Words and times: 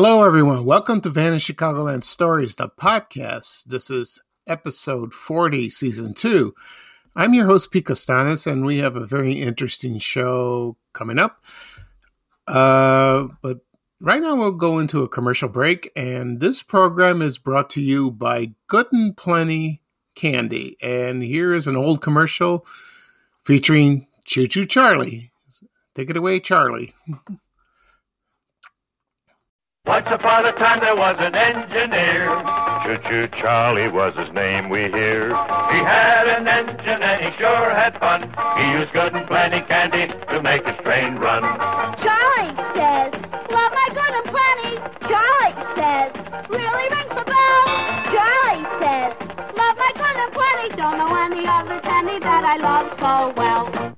Hello, 0.00 0.22
everyone. 0.22 0.64
Welcome 0.64 1.00
to 1.00 1.10
Vanished 1.10 1.50
Chicagoland 1.50 2.04
Stories, 2.04 2.54
the 2.54 2.68
podcast. 2.68 3.64
This 3.64 3.90
is 3.90 4.22
episode 4.46 5.12
40, 5.12 5.70
season 5.70 6.14
two. 6.14 6.54
I'm 7.16 7.34
your 7.34 7.46
host, 7.46 7.72
Pete 7.72 7.86
Costanis, 7.86 8.46
and 8.46 8.64
we 8.64 8.78
have 8.78 8.94
a 8.94 9.04
very 9.04 9.32
interesting 9.32 9.98
show 9.98 10.76
coming 10.92 11.18
up. 11.18 11.44
Uh, 12.46 13.26
but 13.42 13.58
right 13.98 14.22
now, 14.22 14.36
we'll 14.36 14.52
go 14.52 14.78
into 14.78 15.02
a 15.02 15.08
commercial 15.08 15.48
break, 15.48 15.90
and 15.96 16.38
this 16.38 16.62
program 16.62 17.20
is 17.20 17.36
brought 17.36 17.68
to 17.70 17.80
you 17.80 18.12
by 18.12 18.52
Good 18.68 18.86
and 18.92 19.16
Plenty 19.16 19.82
Candy. 20.14 20.76
And 20.80 21.24
here 21.24 21.52
is 21.52 21.66
an 21.66 21.74
old 21.74 22.02
commercial 22.02 22.64
featuring 23.44 24.06
Choo 24.24 24.46
Choo 24.46 24.64
Charlie. 24.64 25.32
Take 25.96 26.08
it 26.08 26.16
away, 26.16 26.38
Charlie. 26.38 26.94
Once 29.88 30.06
upon 30.10 30.44
a 30.44 30.52
time 30.52 30.80
there 30.80 30.94
was 30.94 31.16
an 31.18 31.34
engineer. 31.34 32.28
Choo-choo 32.84 33.26
Charlie 33.28 33.88
was 33.88 34.14
his 34.16 34.30
name 34.34 34.68
we 34.68 34.80
hear. 34.92 35.28
He 35.28 35.78
had 35.80 36.28
an 36.28 36.46
engine 36.46 37.02
and 37.02 37.24
he 37.24 37.38
sure 37.38 37.70
had 37.70 37.98
fun. 37.98 38.20
He 38.58 38.70
used 38.78 38.92
good 38.92 39.14
and 39.14 39.26
plenty 39.26 39.62
candy 39.62 40.12
to 40.28 40.42
make 40.42 40.66
his 40.66 40.76
train 40.84 41.16
run. 41.16 41.40
Charlie 42.04 42.54
says, 42.76 43.14
love 43.48 43.72
my 43.72 43.88
good 43.96 44.12
and 44.12 44.28
plenty. 44.28 44.76
Charlie 45.08 45.56
says, 45.72 46.12
really 46.50 46.86
rings 46.92 47.14
the 47.16 47.24
bell. 47.24 47.64
Charlie 48.12 48.68
says, 48.84 49.16
love 49.56 49.76
my 49.80 49.92
good 49.96 50.16
and 50.20 50.32
plenty. 50.36 50.76
Don't 50.76 50.98
know 50.98 51.16
any 51.16 51.46
other 51.46 51.80
candy 51.80 52.18
that 52.18 52.44
I 52.44 52.56
love 52.60 52.92
so 53.00 53.32
well. 53.40 53.97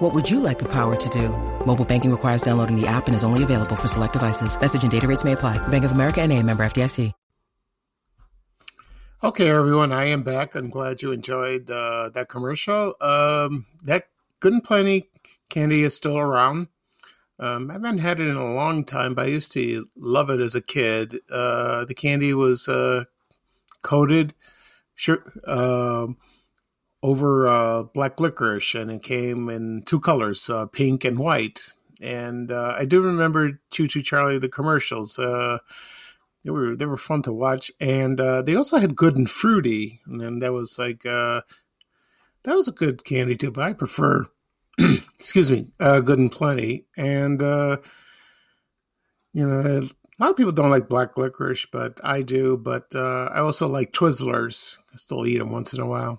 What 0.00 0.12
would 0.12 0.30
you 0.30 0.40
like 0.40 0.58
the 0.58 0.70
power 0.70 0.94
to 0.94 1.08
do? 1.08 1.30
Mobile 1.64 1.84
banking 1.84 2.10
requires 2.10 2.42
downloading 2.42 2.78
the 2.78 2.86
app 2.86 3.06
and 3.06 3.14
is 3.16 3.24
only 3.24 3.42
available 3.42 3.76
for 3.76 3.88
select 3.88 4.12
devices. 4.12 4.60
Message 4.60 4.82
and 4.82 4.92
data 4.92 5.06
rates 5.06 5.24
may 5.24 5.32
apply. 5.32 5.56
Bank 5.68 5.84
of 5.84 5.92
America 5.92 6.20
and 6.20 6.32
a 6.32 6.42
member 6.42 6.64
FDIC. 6.64 7.12
Okay, 9.24 9.48
everyone, 9.48 9.92
I 9.92 10.04
am 10.04 10.22
back. 10.22 10.54
I'm 10.54 10.68
glad 10.68 11.00
you 11.00 11.12
enjoyed 11.12 11.70
uh, 11.70 12.10
that 12.10 12.28
commercial. 12.28 12.94
Um, 13.00 13.64
that 13.84 14.08
Good 14.40 14.52
and 14.52 14.62
Plenty 14.62 15.08
candy 15.48 15.82
is 15.82 15.96
still 15.96 16.18
around. 16.18 16.68
Um, 17.40 17.70
I 17.70 17.74
haven't 17.74 17.98
had 17.98 18.20
it 18.20 18.28
in 18.28 18.36
a 18.36 18.54
long 18.54 18.84
time, 18.84 19.14
but 19.14 19.24
I 19.24 19.28
used 19.28 19.52
to 19.52 19.88
love 19.96 20.28
it 20.28 20.40
as 20.40 20.54
a 20.54 20.60
kid. 20.60 21.20
Uh, 21.32 21.86
the 21.86 21.94
candy 21.94 22.34
was 22.34 22.68
uh, 22.68 23.04
coated 23.82 24.34
sure, 24.96 25.22
uh, 25.46 26.08
over 27.06 27.46
uh, 27.46 27.84
black 27.84 28.18
licorice, 28.18 28.74
and 28.74 28.90
it 28.90 29.00
came 29.00 29.48
in 29.48 29.84
two 29.86 30.00
colors, 30.00 30.50
uh, 30.50 30.66
pink 30.66 31.04
and 31.04 31.20
white. 31.20 31.72
And 32.02 32.50
uh, 32.50 32.74
I 32.76 32.84
do 32.84 33.00
remember 33.00 33.60
Choo 33.70 33.86
Choo 33.86 34.02
Charlie 34.02 34.38
the 34.38 34.48
commercials. 34.48 35.16
Uh, 35.16 35.58
they 36.44 36.50
were 36.50 36.74
they 36.74 36.86
were 36.86 36.96
fun 36.96 37.22
to 37.22 37.32
watch, 37.32 37.70
and 37.80 38.20
uh, 38.20 38.42
they 38.42 38.56
also 38.56 38.78
had 38.78 38.96
good 38.96 39.16
and 39.16 39.30
fruity, 39.30 40.00
and 40.06 40.20
then 40.20 40.40
that 40.40 40.52
was 40.52 40.80
like 40.80 41.02
that 41.04 41.44
was 42.44 42.66
a 42.66 42.72
good 42.72 43.04
candy 43.04 43.36
too. 43.36 43.52
But 43.52 43.62
I 43.62 43.72
prefer, 43.72 44.26
excuse 44.78 45.48
me, 45.48 45.68
good 45.78 46.18
and 46.18 46.32
plenty, 46.32 46.86
and 46.96 47.40
you 49.32 49.46
know 49.46 49.88
a 50.18 50.22
lot 50.22 50.30
of 50.30 50.36
people 50.36 50.52
don't 50.52 50.70
like 50.70 50.88
black 50.88 51.16
licorice, 51.16 51.66
but 51.66 52.00
I 52.02 52.22
do. 52.22 52.56
But 52.56 52.94
uh, 52.94 53.28
I 53.32 53.40
also 53.40 53.68
like 53.68 53.92
Twizzlers. 53.92 54.78
I 54.92 54.96
still 54.96 55.26
eat 55.26 55.38
them 55.38 55.52
once 55.52 55.72
in 55.72 55.80
a 55.80 55.86
while, 55.86 56.18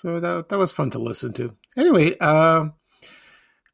so 0.00 0.20
that 0.20 0.48
that 0.48 0.58
was 0.58 0.72
fun 0.72 0.90
to 0.90 0.98
listen 0.98 1.32
to. 1.34 1.54
Anyway, 1.76 2.16
uh, 2.20 2.66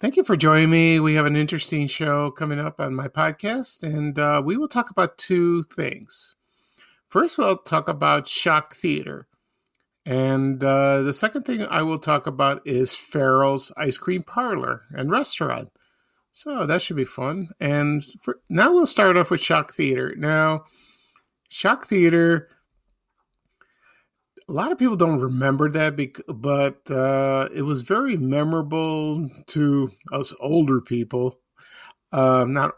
Thank 0.05 0.19
you 0.19 0.25
for 0.25 0.37
joining 0.37 0.69
me. 0.69 1.01
We 1.01 1.15
have 1.15 1.25
an 1.25 1.35
interesting 1.35 1.87
show 1.87 2.31
coming 2.31 2.61
up 2.61 2.79
on 2.79 2.95
my 2.95 3.09
podcast, 3.09 3.83
and 3.83 4.19
uh, 4.19 4.43
we 4.45 4.59
will 4.59 4.69
talk 4.69 4.91
about 4.91 5.17
two 5.17 5.63
things. 5.63 6.35
First, 7.09 7.39
we'll 7.39 7.57
talk 7.57 7.89
about 7.89 8.29
shock 8.29 8.75
theater. 8.75 9.29
And 10.05 10.63
uh, 10.63 11.01
the 11.01 11.15
second 11.15 11.45
thing 11.45 11.65
I 11.65 11.81
will 11.81 11.99
talk 11.99 12.27
about 12.27 12.61
is 12.67 12.95
Farrell's 12.95 13.73
Ice 13.79 13.97
Cream 13.97 14.25
Parlor 14.25 14.83
and 14.91 15.11
Restaurant. 15.11 15.71
So 16.33 16.67
that 16.67 16.83
should 16.83 16.97
be 16.97 17.07
fun. 17.07 17.49
And 17.59 18.05
for, 18.21 18.41
now 18.51 18.73
we'll 18.75 18.87
start 18.87 19.17
off 19.17 19.31
with 19.31 19.41
Shock 19.41 19.73
Theater. 19.73 20.15
Now, 20.19 20.65
Shock 21.49 21.87
Theater 21.87 22.51
a 24.49 24.53
lot 24.53 24.73
of 24.73 24.79
people 24.79 24.97
don't 24.97 25.21
remember 25.21 25.71
that, 25.71 25.97
but 26.29 26.91
uh, 26.91 27.49
it 27.55 27.63
was 27.63 27.83
very 27.83 28.17
memorable 28.17 29.29
to 29.47 29.91
us 30.13 30.35
older 30.41 30.81
people. 30.81 31.39
Uh, 32.13 32.45
not 32.47 32.75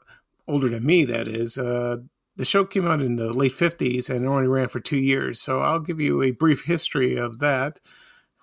older 0.46 0.68
than 0.68 0.86
me, 0.86 1.04
that 1.04 1.28
is. 1.28 1.58
Uh, 1.58 1.98
the 2.36 2.44
show 2.44 2.64
came 2.64 2.86
out 2.86 3.02
in 3.02 3.16
the 3.16 3.32
late 3.32 3.52
50s 3.52 4.10
and 4.10 4.24
it 4.24 4.28
only 4.28 4.46
ran 4.46 4.68
for 4.68 4.80
two 4.80 4.98
years. 4.98 5.40
So 5.40 5.60
I'll 5.60 5.80
give 5.80 6.00
you 6.00 6.22
a 6.22 6.30
brief 6.30 6.64
history 6.64 7.16
of 7.16 7.40
that. 7.40 7.80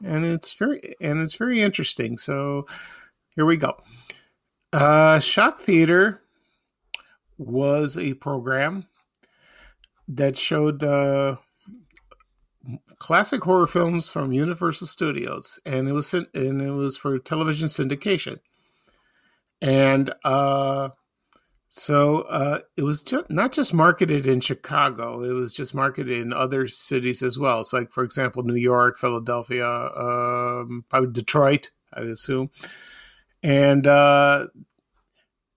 And 0.03 0.25
it's 0.25 0.53
very 0.53 0.95
and 0.99 1.21
it's 1.21 1.35
very 1.35 1.61
interesting. 1.61 2.17
So 2.17 2.65
here 3.35 3.45
we 3.45 3.55
go. 3.55 3.77
Uh, 4.73 5.19
Shock 5.19 5.59
Theater 5.59 6.21
was 7.37 7.97
a 7.97 8.15
program 8.15 8.87
that 10.07 10.37
showed 10.37 10.83
uh, 10.83 11.37
classic 12.97 13.43
horror 13.43 13.67
films 13.67 14.09
from 14.09 14.33
Universal 14.33 14.87
Studios, 14.87 15.59
and 15.65 15.87
it 15.87 15.91
was 15.91 16.13
and 16.13 16.61
it 16.61 16.71
was 16.71 16.97
for 16.97 17.19
television 17.19 17.67
syndication. 17.67 18.39
And 19.61 20.13
uh, 20.23 20.89
so 21.69 22.21
uh, 22.21 22.59
it 22.77 22.83
was 22.83 23.03
not 23.29 23.51
just 23.51 23.73
marketed 23.73 24.25
in 24.27 24.39
Chicago; 24.39 25.23
it 25.23 25.33
was 25.33 25.53
just 25.53 25.73
marketed 25.73 26.17
in 26.19 26.33
other 26.33 26.67
cities 26.67 27.23
as 27.23 27.39
well. 27.39 27.63
So, 27.63 27.77
like 27.77 27.91
for 27.91 28.03
example, 28.03 28.43
New 28.43 28.55
York, 28.55 28.97
Philadelphia, 28.97 29.67
um, 29.67 30.85
probably 30.89 31.11
Detroit, 31.11 31.71
I 31.93 32.01
assume. 32.01 32.51
And 33.41 33.87
uh, 33.87 34.47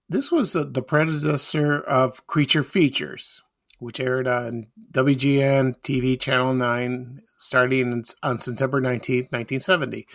this 0.09 0.33
was 0.33 0.57
uh, 0.57 0.65
the 0.69 0.83
predecessor 0.83 1.81
of 1.81 2.27
Creature 2.27 2.65
Features, 2.65 3.43
which 3.87 4.01
aired 4.01 4.27
on 4.27 4.67
WGN 4.91 5.77
TV 5.81 6.19
Channel 6.19 6.55
9 6.55 7.23
starting 7.39 8.05
on 8.21 8.39
September 8.41 8.81
19th, 8.81 9.31
1970. 9.31 10.09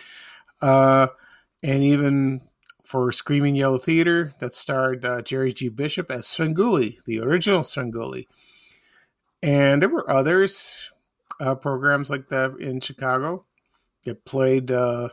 Uh, 0.60 1.06
and 1.62 1.82
even 1.82 2.42
for 2.84 3.10
Screaming 3.12 3.56
Yellow 3.56 3.78
Theater, 3.78 4.34
that 4.40 4.52
starred 4.52 5.06
uh, 5.06 5.22
Jerry 5.22 5.54
G. 5.54 5.70
Bishop 5.70 6.10
as 6.10 6.26
Svengoolie, 6.26 7.02
the 7.06 7.20
original 7.20 7.60
Svengoolie. 7.60 8.26
And 9.42 9.80
there 9.80 9.88
were 9.88 10.08
others, 10.08 10.92
uh, 11.40 11.54
programs 11.54 12.10
like 12.10 12.28
that 12.28 12.52
in 12.60 12.80
Chicago 12.80 13.46
that 14.04 14.26
played 14.26 14.70
uh, 14.70 15.08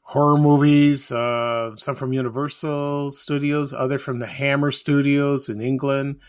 horror 0.00 0.38
movies, 0.38 1.12
uh, 1.12 1.76
some 1.76 1.96
from 1.96 2.14
Universal 2.14 3.10
Studios, 3.10 3.74
other 3.74 3.98
from 3.98 4.20
the 4.20 4.26
Hammer 4.26 4.70
Studios 4.70 5.50
in 5.50 5.60
England 5.60 6.20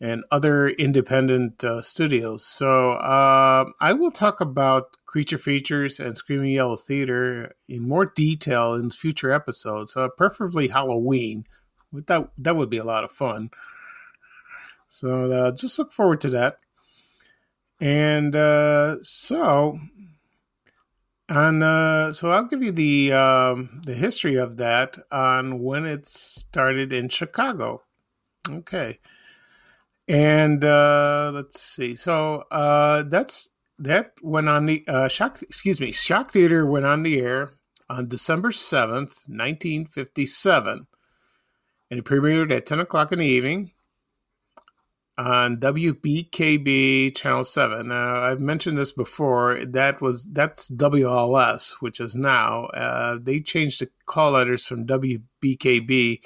and 0.00 0.24
other 0.30 0.68
independent 0.68 1.62
uh, 1.64 1.80
studios. 1.80 2.44
So 2.44 2.92
uh, 2.92 3.66
I 3.80 3.92
will 3.92 4.10
talk 4.10 4.40
about 4.40 4.96
Creature 5.06 5.38
Features 5.38 6.00
and 6.00 6.16
Screaming 6.18 6.50
Yellow 6.50 6.76
Theater 6.76 7.54
in 7.68 7.88
more 7.88 8.06
detail 8.06 8.74
in 8.74 8.90
future 8.90 9.30
episodes, 9.30 9.96
uh, 9.96 10.08
preferably 10.16 10.68
Halloween. 10.68 11.46
That 11.92 12.28
that 12.38 12.56
would 12.56 12.70
be 12.70 12.78
a 12.78 12.84
lot 12.84 13.04
of 13.04 13.12
fun. 13.12 13.50
So 14.88 15.30
uh, 15.30 15.52
just 15.52 15.78
look 15.78 15.92
forward 15.92 16.20
to 16.22 16.30
that. 16.30 16.58
And 17.80 18.34
uh, 18.34 18.96
so 19.00 19.78
on 21.28 21.62
uh, 21.62 22.12
so 22.12 22.30
I'll 22.30 22.44
give 22.44 22.62
you 22.62 22.72
the 22.72 23.12
um, 23.12 23.82
the 23.86 23.94
history 23.94 24.36
of 24.36 24.56
that 24.58 24.98
on 25.10 25.62
when 25.62 25.86
it 25.86 26.06
started 26.06 26.92
in 26.92 27.08
Chicago. 27.08 27.82
Okay. 28.48 28.98
And 30.06 30.64
uh, 30.64 31.30
let's 31.34 31.60
see. 31.60 31.94
So 31.94 32.44
uh, 32.50 33.04
that's 33.04 33.50
that 33.78 34.12
went 34.22 34.48
on 34.48 34.66
the 34.66 34.84
uh, 34.86 35.08
shock. 35.08 35.40
Excuse 35.42 35.80
me, 35.80 35.92
Shock 35.92 36.30
Theater 36.30 36.66
went 36.66 36.84
on 36.84 37.02
the 37.02 37.20
air 37.20 37.52
on 37.88 38.08
December 38.08 38.52
seventh, 38.52 39.18
nineteen 39.26 39.86
fifty-seven, 39.86 40.86
and 41.90 41.98
it 41.98 42.04
premiered 42.04 42.52
at 42.52 42.66
ten 42.66 42.80
o'clock 42.80 43.12
in 43.12 43.18
the 43.18 43.26
evening 43.26 43.72
on 45.16 45.58
WBKB 45.58 47.14
Channel 47.14 47.44
Seven. 47.44 47.88
Now, 47.88 48.16
I've 48.16 48.40
mentioned 48.40 48.76
this 48.76 48.92
before. 48.92 49.64
That 49.64 50.00
was 50.00 50.26
that's 50.26 50.68
WLS, 50.68 51.76
which 51.80 52.00
is 52.00 52.14
now. 52.14 52.64
Uh, 52.66 53.18
they 53.22 53.40
changed 53.40 53.80
the 53.80 53.88
call 54.06 54.32
letters 54.32 54.66
from 54.66 54.86
WBKB 54.86 56.20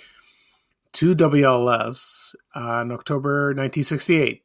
to 0.98 1.14
WLS 1.14 2.34
on 2.56 2.90
October 2.90 3.54
1968. 3.54 4.42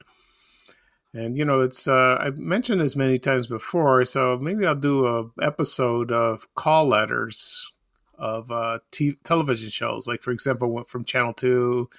And 1.11 1.35
you 1.35 1.45
know, 1.45 1.61
it's 1.61 1.87
uh, 1.87 2.17
I've 2.19 2.37
mentioned 2.37 2.79
this 2.79 2.95
many 2.95 3.17
times 3.17 3.47
before, 3.47 4.05
so 4.05 4.37
maybe 4.39 4.63
I'll 4.67 4.75
do 4.75 5.07
a 5.07 5.31
episode 5.43 6.11
of 6.11 6.47
call 6.53 6.87
letters 6.87 7.73
of 8.19 8.51
uh, 8.51 8.77
t- 8.91 9.17
television 9.23 9.71
shows, 9.71 10.05
like 10.05 10.21
for 10.21 10.29
example, 10.29 10.69
went 10.71 10.87
from 10.87 11.05
Channel 11.05 11.33
Two 11.33 11.89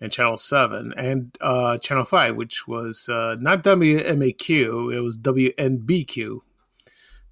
and 0.00 0.12
Channel 0.12 0.36
Seven 0.36 0.94
and 0.96 1.36
uh, 1.40 1.78
Channel 1.78 2.04
Five, 2.04 2.36
which 2.36 2.68
was 2.68 3.08
uh, 3.08 3.34
not 3.40 3.64
WMAQ, 3.64 4.94
it 4.94 5.00
was 5.00 5.18
WNBQ. 5.18 6.38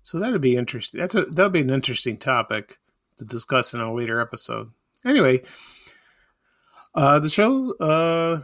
So 0.03 0.19
that'd 0.19 0.41
be 0.41 0.57
interesting. 0.57 1.01
That's 1.01 1.15
a 1.15 1.25
that'd 1.27 1.53
be 1.53 1.61
an 1.61 1.71
interesting 1.71 2.17
topic 2.17 2.81
to 3.19 3.25
discuss 3.25 3.75
in 3.75 3.81
a 3.81 3.95
later 3.95 4.21
episode. 4.21 4.73
Anyway, 5.05 5.43
uh, 6.95 7.19
the 7.19 7.31
show 7.31 7.75
uh, 7.79 8.41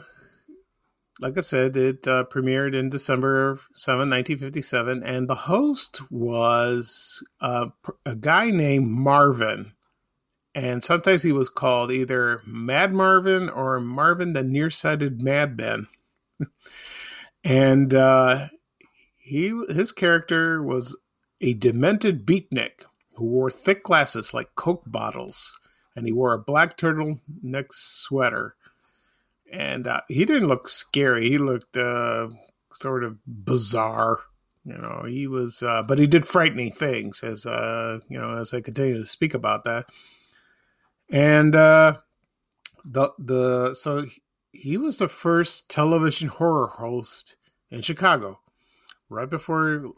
like 1.21 1.37
I 1.37 1.43
said, 1.43 1.77
it 1.77 2.07
uh, 2.07 2.25
premiered 2.25 2.75
in 2.75 2.89
December 2.89 3.61
7, 3.75 3.99
1957, 4.09 5.03
and 5.03 5.29
the 5.29 5.35
host 5.35 6.01
was 6.11 7.23
uh, 7.41 7.67
a 8.07 8.17
guy 8.17 8.51
named 8.51 8.89
Marvin. 8.89 9.73
And 10.55 10.83
sometimes 10.83 11.23
he 11.23 11.31
was 11.31 11.49
called 11.49 11.93
either 11.93 12.41
Mad 12.47 12.93
Marvin 12.93 13.49
or 13.49 13.79
Marvin 13.81 14.33
the 14.33 14.43
Nearsighted 14.43 15.23
Madman. 15.23 15.87
and 17.45 17.95
uh, 17.95 18.49
he 19.17 19.49
his 19.69 19.93
character 19.93 20.63
was 20.63 20.97
a 21.41 21.55
demented 21.55 22.27
beatnik 22.27 22.85
who 23.15 23.27
wore 23.27 23.51
thick 23.51 23.85
glasses 23.85 24.35
like 24.35 24.55
Coke 24.57 24.85
bottles, 24.87 25.57
and 26.01 26.07
he 26.07 26.13
wore 26.13 26.33
a 26.33 26.39
black 26.39 26.79
turtleneck 26.79 27.67
sweater 27.71 28.55
and 29.53 29.87
uh, 29.87 30.01
he 30.09 30.25
didn't 30.25 30.49
look 30.49 30.69
scary. 30.69 31.29
He 31.29 31.39
looked 31.39 31.77
uh, 31.77 32.29
sort 32.73 33.05
of 33.05 33.19
bizarre. 33.27 34.21
You 34.65 34.79
know, 34.79 35.05
he 35.07 35.27
was, 35.27 35.63
uh, 35.63 35.83
but 35.83 35.99
he 35.99 36.07
did 36.07 36.27
frightening 36.27 36.71
things 36.71 37.23
as 37.23 37.47
uh, 37.47 38.01
you 38.09 38.19
know 38.19 38.37
as 38.37 38.55
I 38.55 38.61
continue 38.61 38.99
to 38.99 39.07
speak 39.07 39.35
about 39.35 39.65
that. 39.65 39.87
And 41.11 41.57
uh, 41.57 41.97
the 42.85 43.11
the 43.19 43.75
so 43.75 44.07
he 44.53 44.77
was 44.77 44.99
the 44.99 45.09
first 45.09 45.69
television 45.69 46.29
horror 46.29 46.69
host 46.69 47.37
in 47.71 47.83
Chicago, 47.83 48.41
right 49.09 49.29
before 49.29 49.93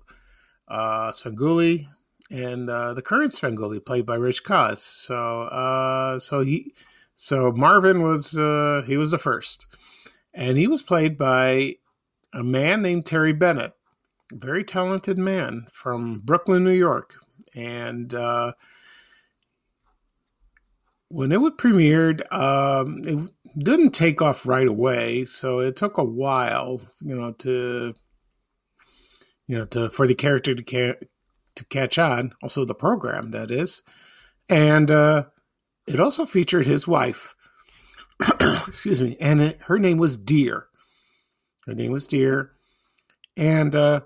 uh, 0.68 1.10
Svengoolie 1.10 1.86
and 2.32 2.68
uh, 2.70 2.94
the 2.94 3.02
current 3.02 3.32
Svengoolie, 3.32 3.84
played 3.84 4.06
by 4.06 4.14
Rich 4.14 4.42
Koz. 4.44 4.78
So 4.78 5.42
uh, 5.42 6.18
so 6.18 6.40
he 6.40 6.74
so 7.14 7.52
Marvin 7.52 8.02
was 8.02 8.36
uh, 8.36 8.82
he 8.86 8.96
was 8.96 9.10
the 9.10 9.18
first, 9.18 9.66
and 10.34 10.56
he 10.56 10.66
was 10.66 10.82
played 10.82 11.18
by 11.18 11.76
a 12.32 12.42
man 12.42 12.82
named 12.82 13.06
Terry 13.06 13.34
Bennett, 13.34 13.74
very 14.32 14.64
talented 14.64 15.18
man 15.18 15.66
from 15.72 16.20
Brooklyn, 16.24 16.64
New 16.64 16.70
York, 16.70 17.14
and 17.54 18.12
uh, 18.14 18.52
when 21.08 21.30
it 21.30 21.40
was 21.42 21.52
premiered, 21.58 22.22
um, 22.32 23.02
it 23.04 23.30
didn't 23.58 23.90
take 23.90 24.22
off 24.22 24.46
right 24.46 24.66
away, 24.66 25.26
so 25.26 25.58
it 25.58 25.76
took 25.76 25.98
a 25.98 26.04
while, 26.04 26.80
you 27.02 27.14
know, 27.14 27.32
to 27.32 27.94
you 29.46 29.58
know 29.58 29.66
to 29.66 29.90
for 29.90 30.06
the 30.06 30.14
character 30.14 30.54
to 30.54 30.96
to 31.56 31.64
catch 31.66 31.98
on. 31.98 32.32
Also, 32.42 32.64
the 32.64 32.74
program 32.74 33.30
that 33.30 33.50
is, 33.50 33.82
and. 34.48 34.90
Uh, 34.90 35.24
it 35.86 36.00
also 36.00 36.26
featured 36.26 36.66
his 36.66 36.86
wife, 36.86 37.34
excuse 38.66 39.02
me, 39.02 39.16
and 39.20 39.40
it, 39.40 39.60
her 39.62 39.78
name 39.78 39.98
was 39.98 40.16
Dear. 40.16 40.66
Her 41.66 41.74
name 41.74 41.92
was 41.92 42.06
Dear, 42.06 42.52
and 43.36 43.74
uh, 43.74 44.02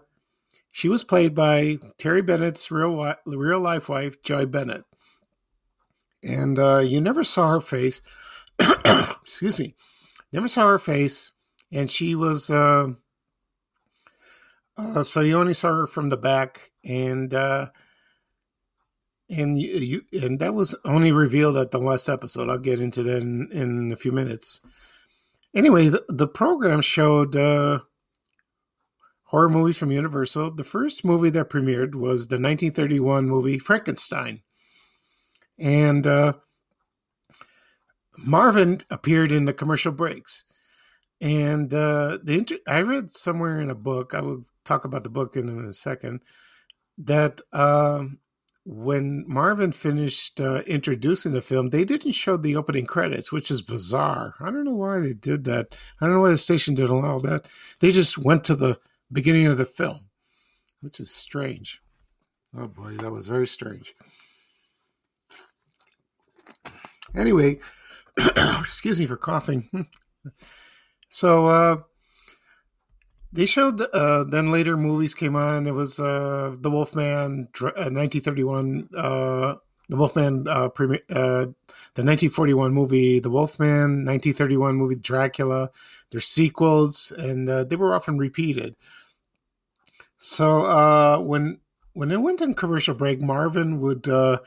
she 0.70 0.88
was 0.88 1.04
played 1.04 1.34
by 1.34 1.78
Terry 1.98 2.22
Bennett's 2.22 2.70
real 2.70 3.14
real 3.26 3.60
life 3.60 3.88
wife, 3.88 4.22
Joy 4.22 4.46
Bennett. 4.46 4.84
And 6.22 6.58
uh, 6.58 6.78
you 6.78 7.00
never 7.00 7.24
saw 7.24 7.50
her 7.50 7.60
face. 7.60 8.00
excuse 9.22 9.60
me, 9.60 9.74
never 10.32 10.48
saw 10.48 10.66
her 10.66 10.78
face, 10.78 11.32
and 11.70 11.90
she 11.90 12.14
was. 12.14 12.50
Uh, 12.50 12.88
uh, 14.78 15.02
so 15.02 15.20
you 15.20 15.38
only 15.38 15.54
saw 15.54 15.74
her 15.74 15.86
from 15.86 16.08
the 16.08 16.16
back, 16.16 16.70
and 16.86 17.34
uh, 17.34 17.66
and 19.28 19.60
you, 19.60 20.02
you, 20.10 20.22
and 20.22 20.38
that 20.38 20.54
was 20.54 20.74
only 20.84 21.10
revealed 21.10 21.56
at 21.56 21.72
the 21.72 21.78
last 21.78 22.08
episode. 22.08 22.48
I'll 22.48 22.58
get 22.58 22.80
into 22.80 23.02
that 23.02 23.22
in, 23.22 23.50
in 23.50 23.92
a 23.92 23.96
few 23.96 24.12
minutes. 24.12 24.60
Anyway, 25.54 25.88
the, 25.88 26.04
the 26.08 26.28
program 26.28 26.80
showed 26.80 27.34
uh, 27.34 27.80
horror 29.24 29.48
movies 29.48 29.78
from 29.78 29.90
Universal. 29.90 30.54
The 30.54 30.64
first 30.64 31.04
movie 31.04 31.30
that 31.30 31.50
premiered 31.50 31.94
was 31.94 32.28
the 32.28 32.36
1931 32.36 33.28
movie 33.28 33.58
Frankenstein, 33.58 34.42
and 35.58 36.06
uh, 36.06 36.34
Marvin 38.18 38.82
appeared 38.90 39.32
in 39.32 39.44
the 39.44 39.52
commercial 39.52 39.92
breaks. 39.92 40.44
And 41.20 41.72
uh, 41.72 42.18
the 42.22 42.38
inter- 42.38 42.58
I 42.68 42.82
read 42.82 43.10
somewhere 43.10 43.58
in 43.58 43.70
a 43.70 43.74
book. 43.74 44.14
I 44.14 44.20
will 44.20 44.44
talk 44.64 44.84
about 44.84 45.02
the 45.02 45.10
book 45.10 45.34
in, 45.34 45.48
in 45.48 45.64
a 45.64 45.72
second. 45.72 46.20
That 46.98 47.40
um, 47.52 48.18
when 48.64 49.24
Marvin 49.28 49.70
finished 49.72 50.40
uh, 50.40 50.62
introducing 50.66 51.32
the 51.32 51.40
film, 51.40 51.70
they 51.70 51.84
didn't 51.84 52.12
show 52.12 52.36
the 52.36 52.56
opening 52.56 52.84
credits, 52.84 53.30
which 53.30 53.50
is 53.50 53.62
bizarre. 53.62 54.34
I 54.40 54.46
don't 54.46 54.64
know 54.64 54.72
why 54.72 54.98
they 54.98 55.12
did 55.12 55.44
that. 55.44 55.76
I 56.00 56.06
don't 56.06 56.14
know 56.14 56.20
why 56.20 56.30
the 56.30 56.38
station 56.38 56.74
didn't 56.74 56.90
allow 56.90 57.18
that. 57.20 57.46
They 57.80 57.92
just 57.92 58.18
went 58.18 58.42
to 58.44 58.56
the 58.56 58.78
beginning 59.12 59.46
of 59.46 59.56
the 59.56 59.64
film, 59.64 60.08
which 60.80 60.98
is 60.98 61.12
strange. 61.12 61.80
Oh 62.58 62.66
boy, 62.66 62.92
that 62.96 63.12
was 63.12 63.28
very 63.28 63.46
strange. 63.46 63.94
Anyway, 67.14 67.60
excuse 68.60 68.98
me 68.98 69.06
for 69.06 69.16
coughing. 69.16 69.68
so, 71.08 71.46
uh, 71.46 71.76
they 73.36 73.46
showed 73.46 73.80
uh, 73.80 74.24
then 74.24 74.50
later 74.50 74.76
movies 74.76 75.14
came 75.14 75.36
on. 75.36 75.66
It 75.66 75.74
was 75.74 76.00
uh, 76.00 76.56
the 76.58 76.70
Wolfman, 76.70 77.48
uh, 77.60 77.92
1931. 77.92 78.88
Uh, 78.96 79.54
the 79.88 79.96
Wolfman, 79.96 80.48
uh, 80.48 80.68
pre- 80.70 81.02
uh, 81.10 81.46
the 81.94 82.02
1941 82.02 82.72
movie, 82.72 83.20
The 83.20 83.30
Wolfman, 83.30 84.04
1931 84.04 84.74
movie 84.74 84.96
Dracula. 84.96 85.70
Their 86.10 86.20
sequels, 86.20 87.12
and 87.12 87.48
uh, 87.48 87.64
they 87.64 87.76
were 87.76 87.94
often 87.94 88.18
repeated. 88.18 88.74
So 90.18 90.62
uh, 90.62 91.18
when 91.18 91.60
when 91.92 92.10
it 92.10 92.20
went 92.20 92.42
on 92.42 92.54
commercial 92.54 92.94
break, 92.94 93.20
Marvin 93.20 93.80
would 93.80 94.08
uh, 94.08 94.38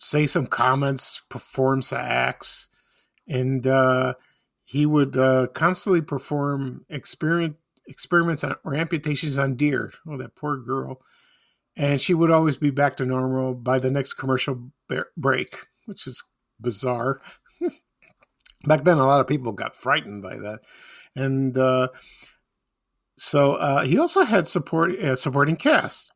say 0.00 0.26
some 0.26 0.46
comments, 0.46 1.22
perform 1.28 1.82
some 1.82 2.00
acts, 2.00 2.68
and 3.28 3.66
uh, 3.66 4.14
he 4.64 4.86
would 4.86 5.16
uh, 5.16 5.48
constantly 5.48 6.00
perform 6.00 6.84
experiment 6.88 7.56
experiments 7.88 8.44
on 8.44 8.56
or 8.64 8.74
amputations 8.74 9.38
on 9.38 9.56
Dear. 9.56 9.92
Oh, 10.08 10.16
that 10.16 10.34
poor 10.34 10.58
girl. 10.58 11.00
And 11.76 12.00
she 12.00 12.14
would 12.14 12.30
always 12.30 12.56
be 12.56 12.70
back 12.70 12.96
to 12.96 13.04
normal 13.04 13.54
by 13.54 13.78
the 13.78 13.90
next 13.90 14.14
commercial 14.14 14.70
break, 15.16 15.66
which 15.84 16.06
is 16.06 16.22
bizarre. 16.58 17.20
back 18.64 18.84
then, 18.84 18.98
a 18.98 19.06
lot 19.06 19.20
of 19.20 19.28
people 19.28 19.52
got 19.52 19.74
frightened 19.74 20.22
by 20.22 20.36
that. 20.36 20.60
And 21.14 21.56
uh, 21.56 21.88
so 23.18 23.54
uh, 23.54 23.84
he 23.84 23.98
also 23.98 24.22
had 24.22 24.48
support 24.48 24.98
uh, 24.98 25.16
supporting 25.16 25.56
cast. 25.56 26.10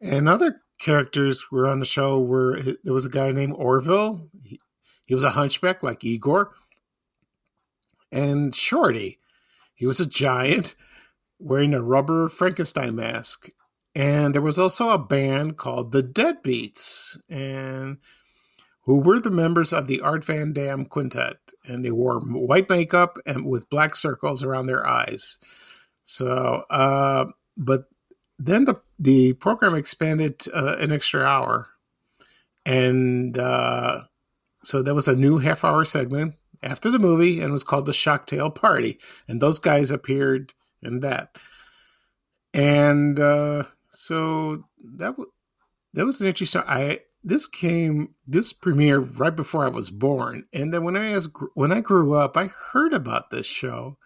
And 0.00 0.28
other 0.28 0.62
characters 0.78 1.50
were 1.50 1.66
on 1.66 1.80
the 1.80 1.86
show 1.86 2.20
were 2.20 2.60
there 2.84 2.92
was 2.92 3.06
a 3.06 3.10
guy 3.10 3.32
named 3.32 3.54
Orville. 3.56 4.28
He, 4.44 4.60
he 5.06 5.14
was 5.14 5.24
a 5.24 5.30
hunchback 5.30 5.82
like 5.82 6.04
Igor. 6.04 6.52
And 8.12 8.54
Shorty, 8.54 9.18
he 9.76 9.86
was 9.86 10.00
a 10.00 10.06
giant 10.06 10.74
wearing 11.38 11.74
a 11.74 11.82
rubber 11.82 12.28
Frankenstein 12.28 12.96
mask. 12.96 13.50
And 13.94 14.34
there 14.34 14.42
was 14.42 14.58
also 14.58 14.90
a 14.90 14.98
band 14.98 15.56
called 15.56 15.92
the 15.92 16.02
Deadbeats, 16.02 17.16
and 17.30 17.98
who 18.82 18.98
were 18.98 19.20
the 19.20 19.30
members 19.30 19.72
of 19.72 19.86
the 19.86 20.00
Art 20.00 20.24
Van 20.24 20.52
Damme 20.52 20.84
Quintet, 20.84 21.38
and 21.64 21.84
they 21.84 21.90
wore 21.90 22.20
white 22.20 22.68
makeup 22.68 23.18
and 23.24 23.46
with 23.46 23.70
black 23.70 23.96
circles 23.96 24.42
around 24.42 24.66
their 24.66 24.86
eyes. 24.86 25.38
So, 26.04 26.64
uh, 26.68 27.26
but 27.56 27.84
then 28.38 28.64
the 28.64 28.80
the 28.98 29.32
program 29.34 29.74
expanded 29.74 30.44
uh, 30.54 30.76
an 30.78 30.92
extra 30.92 31.24
hour, 31.24 31.68
and 32.66 33.36
uh, 33.38 34.02
so 34.62 34.82
that 34.82 34.94
was 34.94 35.08
a 35.08 35.16
new 35.16 35.38
half 35.38 35.64
hour 35.64 35.84
segment 35.84 36.34
after 36.66 36.90
the 36.90 36.98
movie 36.98 37.40
and 37.40 37.52
was 37.52 37.64
called 37.64 37.86
the 37.86 37.92
Shocktail 37.92 38.54
Party. 38.54 38.98
And 39.28 39.40
those 39.40 39.58
guys 39.58 39.90
appeared 39.90 40.52
in 40.82 41.00
that. 41.00 41.38
And 42.52 43.18
uh, 43.20 43.64
so 43.90 44.64
that 44.96 45.10
w- 45.10 45.30
that 45.94 46.06
was 46.06 46.20
an 46.20 46.28
interesting. 46.28 46.62
I 46.66 47.00
this 47.22 47.46
came 47.46 48.14
this 48.26 48.52
premiered 48.52 49.18
right 49.18 49.34
before 49.34 49.64
I 49.64 49.68
was 49.68 49.90
born, 49.90 50.46
and 50.52 50.72
then 50.72 50.84
when 50.84 50.96
I 50.96 51.12
was 51.12 51.28
when 51.54 51.72
I 51.72 51.80
grew 51.80 52.14
up, 52.14 52.36
I 52.36 52.46
heard 52.72 52.92
about 52.92 53.30
this 53.30 53.46
show 53.46 53.98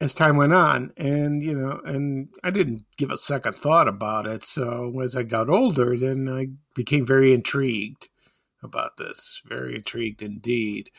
as 0.00 0.14
time 0.14 0.36
went 0.36 0.54
on, 0.54 0.92
and 0.96 1.42
you 1.42 1.54
know, 1.54 1.80
and 1.84 2.28
I 2.42 2.50
didn't 2.50 2.84
give 2.96 3.10
a 3.10 3.16
second 3.16 3.54
thought 3.54 3.88
about 3.88 4.26
it. 4.26 4.44
So 4.44 5.00
as 5.00 5.14
I 5.16 5.24
got 5.24 5.50
older, 5.50 5.96
then 5.96 6.28
I 6.28 6.48
became 6.74 7.04
very 7.04 7.34
intrigued 7.34 8.08
about 8.62 8.96
this, 8.96 9.42
very 9.44 9.74
intrigued 9.74 10.22
indeed. 10.22 10.90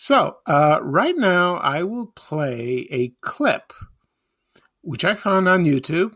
So 0.00 0.36
uh, 0.46 0.78
right 0.80 1.16
now, 1.16 1.56
I 1.56 1.82
will 1.82 2.06
play 2.06 2.86
a 2.92 3.12
clip 3.20 3.72
which 4.82 5.04
I 5.04 5.16
found 5.16 5.48
on 5.48 5.64
YouTube. 5.64 6.14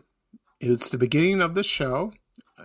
It's 0.61 0.89
the 0.89 0.97
beginning 0.97 1.41
of 1.41 1.53
the 1.53 1.65
show, 1.65 2.13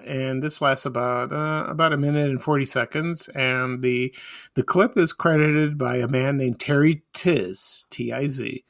and 0.06 0.40
this 0.40 0.62
lasts 0.62 0.86
about 0.86 1.32
uh, 1.32 1.68
about 1.68 1.92
a 1.92 1.96
minute 1.96 2.30
and 2.30 2.40
forty 2.40 2.64
seconds. 2.64 3.26
And 3.30 3.82
the 3.82 4.14
the 4.54 4.62
clip 4.62 4.96
is 4.96 5.12
credited 5.12 5.76
by 5.76 5.96
a 5.96 6.06
man 6.06 6.36
named 6.36 6.60
Terry 6.60 7.02
Tiz, 7.14 7.86
T 7.90 8.12
I 8.12 8.28
Z, 8.28 8.64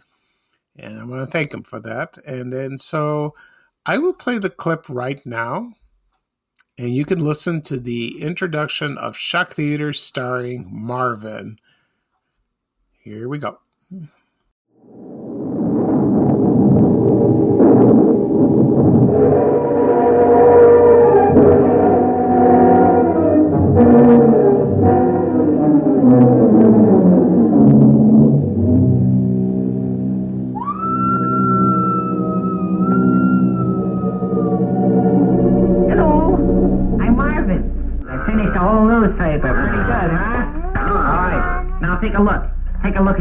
and 0.76 0.99
I 0.99 1.05
want 1.05 1.21
to 1.21 1.31
thank 1.31 1.52
him 1.52 1.64
for 1.64 1.81
that. 1.81 2.17
And 2.26 2.50
then 2.50 2.78
so 2.78 3.35
I 3.85 3.99
will 3.99 4.14
play 4.14 4.38
the 4.38 4.49
clip 4.49 4.88
right 4.88 5.21
now, 5.26 5.75
and 6.78 6.97
you 6.97 7.05
can 7.05 7.23
listen 7.23 7.61
to 7.64 7.78
the 7.78 8.23
introduction 8.23 8.97
of 8.97 9.19
Shock 9.19 9.50
Theater 9.50 9.93
starring 9.93 10.67
Marvin. 10.71 11.59
Here 13.09 13.27
we 13.27 13.38
go. 13.38 13.59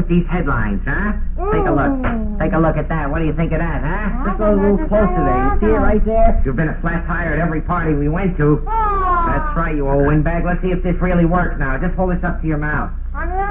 These 0.07 0.25
headlines, 0.27 0.81
huh? 0.87 1.19
Take 1.51 1.67
a 1.67 1.71
look. 1.71 2.39
Take 2.39 2.53
a 2.53 2.59
look 2.59 2.77
at 2.77 2.87
that. 2.87 3.11
What 3.11 3.19
do 3.19 3.25
you 3.25 3.35
think 3.35 3.51
of 3.51 3.59
that, 3.59 3.83
huh? 3.83 4.23
Just 4.23 4.37
go 4.37 4.53
a 4.53 4.55
little 4.55 4.87
closer 4.87 5.19
there. 5.19 5.53
You 5.53 5.59
see 5.59 5.65
it 5.75 5.79
right 5.83 6.05
there? 6.05 6.41
You've 6.45 6.55
been 6.55 6.69
a 6.69 6.79
flat 6.79 7.05
tire 7.07 7.33
at 7.33 7.39
every 7.39 7.59
party 7.59 7.93
we 7.93 8.07
went 8.07 8.37
to. 8.37 8.63
That's 8.65 9.57
right, 9.57 9.75
you 9.75 9.87
old 9.87 10.07
windbag. 10.07 10.45
Let's 10.45 10.61
see 10.61 10.71
if 10.71 10.81
this 10.81 10.95
really 11.01 11.25
works 11.25 11.59
now. 11.59 11.77
Just 11.77 11.93
hold 11.95 12.15
this 12.15 12.23
up 12.23 12.39
to 12.41 12.47
your 12.47 12.57
mouth. 12.57 12.89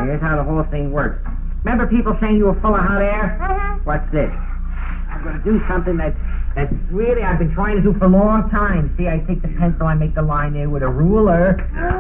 Here's 0.05 0.21
how 0.23 0.37
the 0.37 0.45
whole 0.45 0.65
thing 0.65 0.93
works. 0.93 1.21
Remember 1.65 1.87
people 1.87 2.17
saying 2.21 2.37
you 2.37 2.47
were 2.47 2.61
full 2.61 2.75
of 2.75 2.81
hot 2.81 3.03
air? 3.03 3.37
What's 3.85 4.11
this? 4.11 4.33
I'm 5.11 5.23
going 5.25 5.37
to 5.37 5.45
do 5.45 5.61
something 5.69 5.99
that 5.99 6.15
that's 6.55 6.73
really 6.91 7.23
I've 7.23 7.39
been 7.39 7.53
trying 7.53 7.77
to 7.77 7.83
do 7.83 7.93
for 7.99 8.07
a 8.07 8.09
long 8.09 8.49
time. 8.49 8.95
See, 8.97 9.09
I 9.09 9.19
take 9.29 9.43
the 9.43 9.49
pencil, 9.49 9.87
I 9.87 9.95
make 9.95 10.15
the 10.15 10.23
line 10.23 10.55
there 10.55 10.71
with 10.71 10.83
a 10.83 10.89
ruler. 10.89 11.53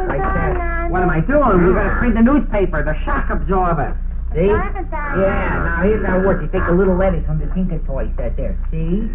Right 0.08 0.16
there. 0.16 0.88
What 0.88 1.02
am 1.02 1.10
I 1.10 1.20
doing? 1.20 1.60
We're 1.60 1.74
going 1.74 1.90
to 1.90 1.96
print 1.98 2.14
the 2.14 2.22
newspaper, 2.22 2.82
the 2.82 2.96
shock 3.04 3.28
absorber. 3.28 3.98
See? 4.36 4.52
Yeah, 4.52 5.64
now 5.64 5.82
here's 5.82 6.04
how 6.04 6.20
it 6.20 6.26
works. 6.26 6.42
You 6.44 6.48
take 6.52 6.66
the 6.68 6.74
little 6.74 6.94
letters 6.94 7.24
from 7.24 7.38
the 7.38 7.46
Tinker 7.54 7.78
Toy 7.86 8.12
set 8.18 8.36
there. 8.36 8.52
See? 8.70 9.08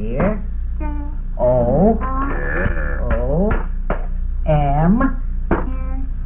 Here. 0.00 0.40
O. 1.38 1.98
O. 3.12 3.52
M. 4.46 5.20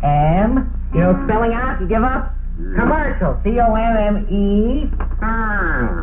M. 0.05 0.71
You 0.95 1.01
know 1.01 1.25
spelling 1.27 1.53
out? 1.55 1.81
You 1.81 1.89
give 1.89 2.05
up? 2.05 2.35
Commercial. 2.57 3.41
C 3.43 3.59
O 3.59 3.75
M 3.75 3.97
M 3.97 4.27
E. 4.31 4.89
R. 5.21 5.99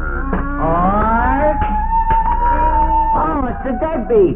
Oh, 3.15 3.47
it's 3.47 3.63
the 3.63 3.71
deadbeat. 3.79 4.35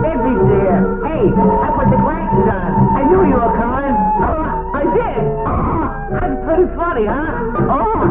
Deadbeat's 0.00 0.48
here. 0.48 0.80
Hey, 1.04 1.28
I 1.28 1.68
put 1.76 1.92
the 1.92 2.00
glasses 2.00 2.48
on. 2.48 2.72
I 2.96 3.04
knew 3.04 3.20
you 3.28 3.36
were 3.36 3.52
coming. 3.60 4.09
Pretty 6.50 6.74
funny, 6.74 7.06
huh? 7.06 7.32
Oh. 7.70 8.10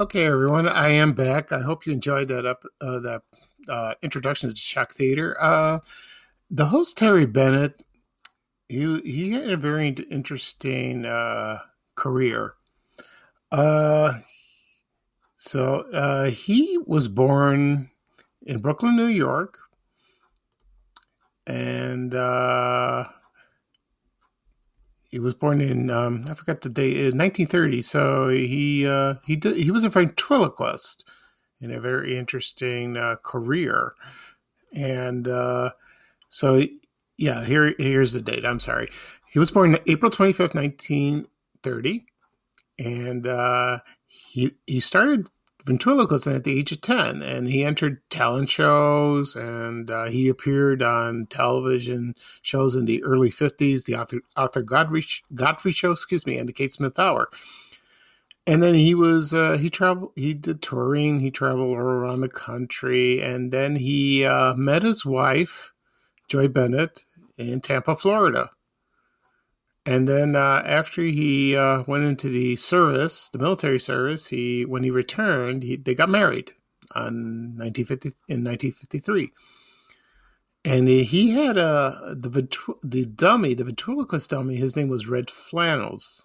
Okay, 0.00 0.24
everyone, 0.24 0.66
I 0.66 0.88
am 0.88 1.12
back. 1.12 1.52
I 1.52 1.60
hope 1.60 1.84
you 1.84 1.92
enjoyed 1.92 2.28
that 2.28 2.46
up 2.46 2.64
uh, 2.80 2.98
that 3.00 3.20
uh, 3.68 3.92
introduction 4.00 4.48
to 4.48 4.56
Shock 4.56 4.92
Theater. 4.92 5.36
Uh, 5.38 5.80
the 6.50 6.64
host 6.66 6.96
Terry 6.96 7.26
Bennett, 7.26 7.82
he 8.66 8.98
he 9.00 9.32
had 9.32 9.50
a 9.50 9.58
very 9.58 9.88
interesting 9.88 11.04
uh, 11.04 11.58
career. 11.96 12.54
So 15.44 15.90
uh, 15.92 16.30
he 16.30 16.78
was 16.86 17.08
born 17.08 17.90
in 18.46 18.60
Brooklyn, 18.60 18.94
New 18.94 19.08
York, 19.08 19.58
and 21.48 22.14
uh, 22.14 23.06
he 25.08 25.18
was 25.18 25.34
born 25.34 25.60
in 25.60 25.90
um, 25.90 26.24
I 26.30 26.34
forgot 26.34 26.60
the 26.60 26.68
date, 26.68 26.94
uh, 26.96 27.16
1930. 27.16 27.82
So 27.82 28.28
he 28.28 28.86
uh, 28.86 29.14
he 29.26 29.34
did, 29.34 29.56
he 29.56 29.72
was 29.72 29.82
a 29.82 29.88
ventriloquist 29.88 31.10
in 31.60 31.72
a 31.72 31.80
very 31.80 32.16
interesting 32.16 32.96
uh, 32.96 33.16
career, 33.24 33.94
and 34.72 35.26
uh, 35.26 35.70
so 36.28 36.62
yeah, 37.16 37.44
here 37.44 37.74
here's 37.78 38.12
the 38.12 38.22
date. 38.22 38.46
I'm 38.46 38.60
sorry, 38.60 38.90
he 39.28 39.40
was 39.40 39.50
born 39.50 39.76
April 39.88 40.12
25th, 40.12 40.54
1930, 40.54 42.06
and 42.78 43.26
uh, 43.26 43.80
he 44.32 44.54
he 44.66 44.80
started 44.80 45.28
ventriloquism 45.66 46.34
at 46.34 46.44
the 46.44 46.58
age 46.58 46.72
of 46.72 46.80
10 46.80 47.20
and 47.22 47.46
he 47.46 47.62
entered 47.62 48.00
talent 48.08 48.48
shows 48.48 49.36
and 49.36 49.90
uh, 49.90 50.06
he 50.06 50.28
appeared 50.28 50.82
on 50.82 51.26
television 51.26 52.14
shows 52.40 52.74
in 52.74 52.86
the 52.86 53.04
early 53.04 53.30
50s 53.30 53.84
the 53.84 53.94
arthur, 53.94 54.20
arthur 54.34 54.62
godfrey, 54.62 55.04
godfrey 55.34 55.70
show 55.70 55.92
excuse 55.92 56.26
me 56.26 56.38
and 56.38 56.48
the 56.48 56.52
kate 56.52 56.72
smith 56.72 56.98
hour. 56.98 57.28
And 58.46 58.62
then 58.62 58.74
he 58.74 58.94
was 58.94 59.34
uh, 59.34 59.58
he 59.58 59.68
traveled 59.68 60.12
he 60.16 60.32
did 60.32 60.62
touring 60.62 61.20
he 61.20 61.30
traveled 61.30 61.76
around 61.76 62.22
the 62.22 62.28
country 62.30 63.20
and 63.20 63.52
then 63.52 63.76
he 63.76 64.24
uh, 64.24 64.54
met 64.54 64.82
his 64.82 65.04
wife 65.04 65.74
joy 66.26 66.48
bennett 66.48 67.04
in 67.36 67.60
tampa 67.60 67.94
florida 67.94 68.50
and 69.84 70.06
then 70.06 70.36
uh, 70.36 70.62
after 70.64 71.02
he 71.02 71.56
uh, 71.56 71.82
went 71.86 72.04
into 72.04 72.28
the 72.28 72.56
service, 72.56 73.28
the 73.30 73.38
military 73.38 73.80
service, 73.80 74.26
he 74.28 74.64
when 74.64 74.84
he 74.84 74.90
returned, 74.90 75.62
he, 75.64 75.76
they 75.76 75.94
got 75.94 76.08
married 76.08 76.52
on 76.94 77.56
1950 77.56 78.08
in 78.28 78.44
1953. 78.44 79.30
And 80.64 80.86
he, 80.86 81.30
had 81.32 81.56
a 81.56 82.14
the 82.16 82.48
the 82.84 83.06
dummy, 83.06 83.54
the 83.54 83.64
ventriloquist 83.64 84.30
dummy. 84.30 84.54
His 84.54 84.76
name 84.76 84.88
was 84.88 85.08
Red 85.08 85.28
Flannels. 85.28 86.24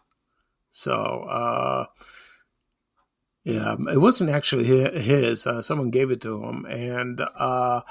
So 0.69 0.93
uh, 1.23 1.85
yeah, 3.43 3.75
it 3.91 3.99
wasn't 3.99 4.29
actually 4.29 4.65
his. 4.65 5.47
Uh, 5.47 5.63
someone 5.63 5.89
gave 5.89 6.11
it 6.11 6.21
to 6.21 6.43
him, 6.43 6.65
and 6.65 7.19
uh, 7.35 7.81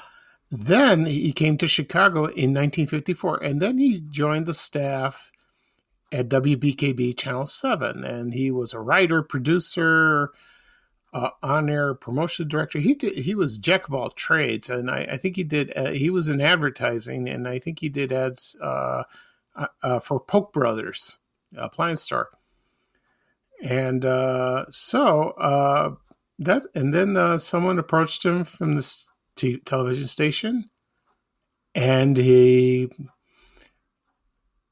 then 0.53 1.07
he 1.07 1.33
came 1.33 1.57
to 1.59 1.67
Chicago 1.67 2.27
in 2.27 2.55
1954, 2.55 3.43
and 3.43 3.61
then 3.61 3.79
he 3.79 3.99
joined 4.09 4.47
the 4.47 4.55
staff 4.55 5.33
at 6.13 6.29
WBKB 6.29 7.17
Channel 7.17 7.47
7. 7.47 8.05
And 8.05 8.33
he 8.33 8.51
was 8.51 8.73
a 8.73 8.81
writer, 8.81 9.23
producer, 9.23 10.31
uh, 11.13 11.31
on 11.43 11.71
air 11.71 11.95
promotion 11.95 12.47
director. 12.47 12.79
He 12.79 12.95
did, 12.95 13.17
he 13.17 13.35
was 13.35 13.59
jack 13.59 13.89
of 13.89 13.95
all 13.95 14.11
trades. 14.11 14.69
And 14.69 14.91
I, 14.91 15.09
I 15.13 15.17
think 15.17 15.37
he 15.37 15.45
did, 15.45 15.73
uh, 15.77 15.91
he 15.91 16.11
was 16.11 16.29
in 16.29 16.41
advertising, 16.41 17.29
and 17.29 17.49
I 17.49 17.59
think 17.59 17.81
he 17.81 17.89
did 17.89 18.13
ads 18.13 18.57
uh, 18.61 19.05
uh 19.83 20.01
for 20.01 20.21
Polk 20.21 20.53
Brothers 20.53 21.19
appliance 21.57 22.03
store. 22.03 22.29
And 23.63 24.05
uh, 24.05 24.67
so 24.69 25.31
uh, 25.31 25.95
that, 26.41 26.67
and 26.75 26.93
then 26.93 27.39
someone 27.39 27.79
approached 27.79 28.23
him 28.23 28.45
from 28.45 28.75
this 28.75 29.09
t- 29.37 29.57
television 29.59 30.09
station, 30.09 30.69
and 31.75 32.19
he 32.19 32.91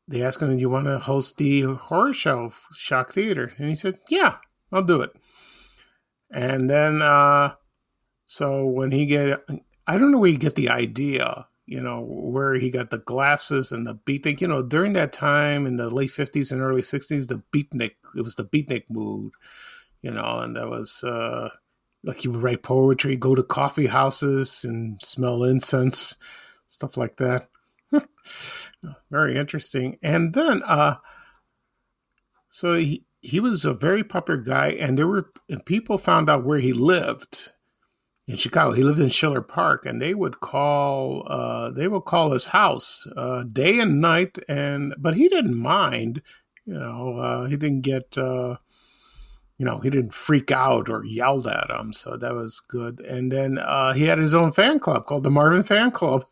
they 0.08 0.23
asked 0.23 0.42
him, 0.42 0.54
Do 0.54 0.61
you 0.61 0.68
want 0.68 0.87
to 0.87 0.99
host 0.99 1.38
the 1.38 1.62
horror 1.62 2.12
show, 2.12 2.52
Shock 2.73 3.12
Theater? 3.12 3.52
And 3.58 3.68
he 3.68 3.75
said, 3.75 3.99
Yeah, 4.08 4.37
I'll 4.73 4.82
do 4.82 5.00
it. 5.00 5.14
And 6.30 6.68
then, 6.68 7.00
uh, 7.00 7.54
so 8.26 8.66
when 8.66 8.90
he 8.90 9.06
get, 9.06 9.44
I 9.87 9.99
don't 9.99 10.11
know 10.11 10.18
where 10.18 10.30
he 10.30 10.37
get 10.37 10.56
the 10.56 10.70
idea, 10.70 11.46
you 11.66 11.80
know, 11.80 12.00
where 12.00 12.54
he 12.54 12.70
got 12.70 12.90
the 12.90 12.99
glasses 12.99 13.73
and 13.73 13.87
the 13.87 13.94
beatnik. 13.94 14.40
You 14.40 14.49
know, 14.49 14.62
during 14.62 14.92
that 14.94 15.12
time 15.12 15.66
in 15.66 15.76
the 15.76 15.88
late 15.88 16.11
fifties 16.11 16.50
and 16.50 16.61
early 16.61 16.82
sixties, 16.82 17.26
the 17.26 17.42
beatnik, 17.52 17.92
it 18.16 18.23
was 18.23 18.34
the 18.34 18.44
beatnik 18.44 18.84
mood, 18.90 19.32
you 20.02 20.11
know, 20.11 20.40
and 20.40 20.56
that 20.56 20.68
was 20.68 21.02
uh, 21.04 21.50
like 22.02 22.18
he 22.18 22.28
would 22.28 22.42
write 22.42 22.62
poetry, 22.62 23.16
go 23.16 23.34
to 23.34 23.42
coffee 23.42 23.87
houses 23.87 24.64
and 24.64 25.00
smell 25.02 25.44
incense, 25.44 26.16
stuff 26.66 26.96
like 26.96 27.16
that. 27.16 27.49
very 29.10 29.36
interesting. 29.36 29.98
And 30.02 30.34
then, 30.34 30.62
uh, 30.64 30.96
so 32.48 32.74
he 32.74 33.04
he 33.20 33.40
was 33.40 33.64
a 33.64 33.72
very 33.72 34.04
popular 34.04 34.40
guy, 34.40 34.68
and 34.68 34.98
there 34.98 35.08
were 35.08 35.32
and 35.48 35.64
people 35.64 35.98
found 35.98 36.28
out 36.28 36.44
where 36.44 36.58
he 36.58 36.72
lived 36.72 37.52
in 38.28 38.36
Chicago. 38.36 38.72
He 38.72 38.82
lived 38.82 39.00
in 39.00 39.08
Schiller 39.08 39.40
Park, 39.40 39.86
and 39.86 40.00
they 40.00 40.14
would 40.14 40.40
call 40.40 41.26
uh, 41.26 41.70
they 41.70 41.88
would 41.88 42.04
call 42.04 42.32
his 42.32 42.46
house 42.46 43.06
uh, 43.16 43.44
day 43.44 43.80
and 43.80 44.00
night, 44.00 44.38
and 44.48 44.94
but 44.98 45.14
he 45.14 45.28
didn't 45.28 45.56
mind. 45.56 46.22
You 46.66 46.74
know, 46.74 47.18
uh, 47.18 47.46
he 47.46 47.56
didn't 47.56 47.82
get 47.82 48.16
uh, 48.16 48.56
you 49.58 49.66
know 49.66 49.78
he 49.78 49.90
didn't 49.90 50.14
freak 50.14 50.50
out 50.50 50.88
or 50.88 51.04
yelled 51.04 51.46
at 51.46 51.70
him, 51.70 51.92
so 51.92 52.16
that 52.16 52.34
was 52.34 52.60
good. 52.60 53.00
And 53.00 53.32
then 53.32 53.58
uh, 53.58 53.94
he 53.94 54.04
had 54.04 54.18
his 54.18 54.34
own 54.34 54.52
fan 54.52 54.78
club 54.78 55.06
called 55.06 55.24
the 55.24 55.30
Marvin 55.30 55.62
Fan 55.62 55.90
Club, 55.90 56.24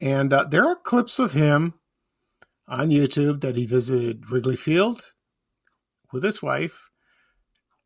and 0.00 0.32
uh, 0.32 0.44
there 0.44 0.66
are 0.66 0.76
clips 0.76 1.18
of 1.18 1.32
him 1.32 1.74
on 2.68 2.90
YouTube 2.90 3.40
that 3.40 3.56
he 3.56 3.66
visited 3.66 4.30
Wrigley 4.30 4.56
Field 4.56 5.12
with 6.12 6.22
his 6.22 6.42
wife 6.42 6.90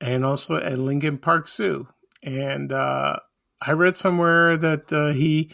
and 0.00 0.25
also 0.25 0.56
at 0.56 0.78
Lincoln 0.78 1.18
Park 1.18 1.49
Zoo. 1.49 1.88
And 2.23 2.73
uh, 2.73 3.18
I 3.61 3.73
read 3.73 3.97
somewhere 3.97 4.56
that 4.56 4.92
uh, 4.92 5.09
he 5.09 5.52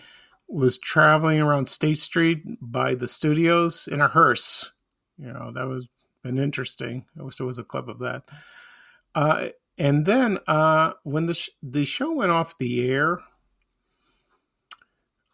was 0.48 0.78
traveling 0.78 1.40
around 1.40 1.66
State 1.66 1.98
Street 1.98 2.42
by 2.60 2.94
the 2.94 3.08
studios 3.08 3.88
in 3.90 4.00
a 4.00 4.08
hearse. 4.08 4.70
You 5.18 5.32
know, 5.32 5.52
that 5.52 5.66
was 5.66 5.88
been 6.22 6.38
interesting. 6.38 7.06
I 7.18 7.22
wish 7.22 7.36
there 7.36 7.46
was 7.46 7.58
a 7.58 7.64
clip 7.64 7.88
of 7.88 8.00
that. 8.00 8.24
Uh, 9.14 9.48
and 9.78 10.04
then 10.04 10.38
uh, 10.46 10.92
when 11.04 11.26
the 11.26 11.34
sh- 11.34 11.50
the 11.62 11.84
show 11.84 12.12
went 12.12 12.30
off 12.30 12.58
the 12.58 12.90
air 12.90 13.20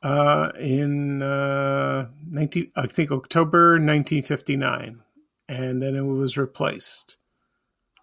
uh, 0.03 0.53
in 0.59 1.23
uh, 1.23 2.09
19, 2.29 2.71
I 2.77 2.87
think 2.87 3.11
October 3.11 3.73
1959, 3.73 5.03
and 5.49 5.83
then 5.83 5.97
it 5.97 6.03
was 6.03 6.37
replaced. 6.37 7.17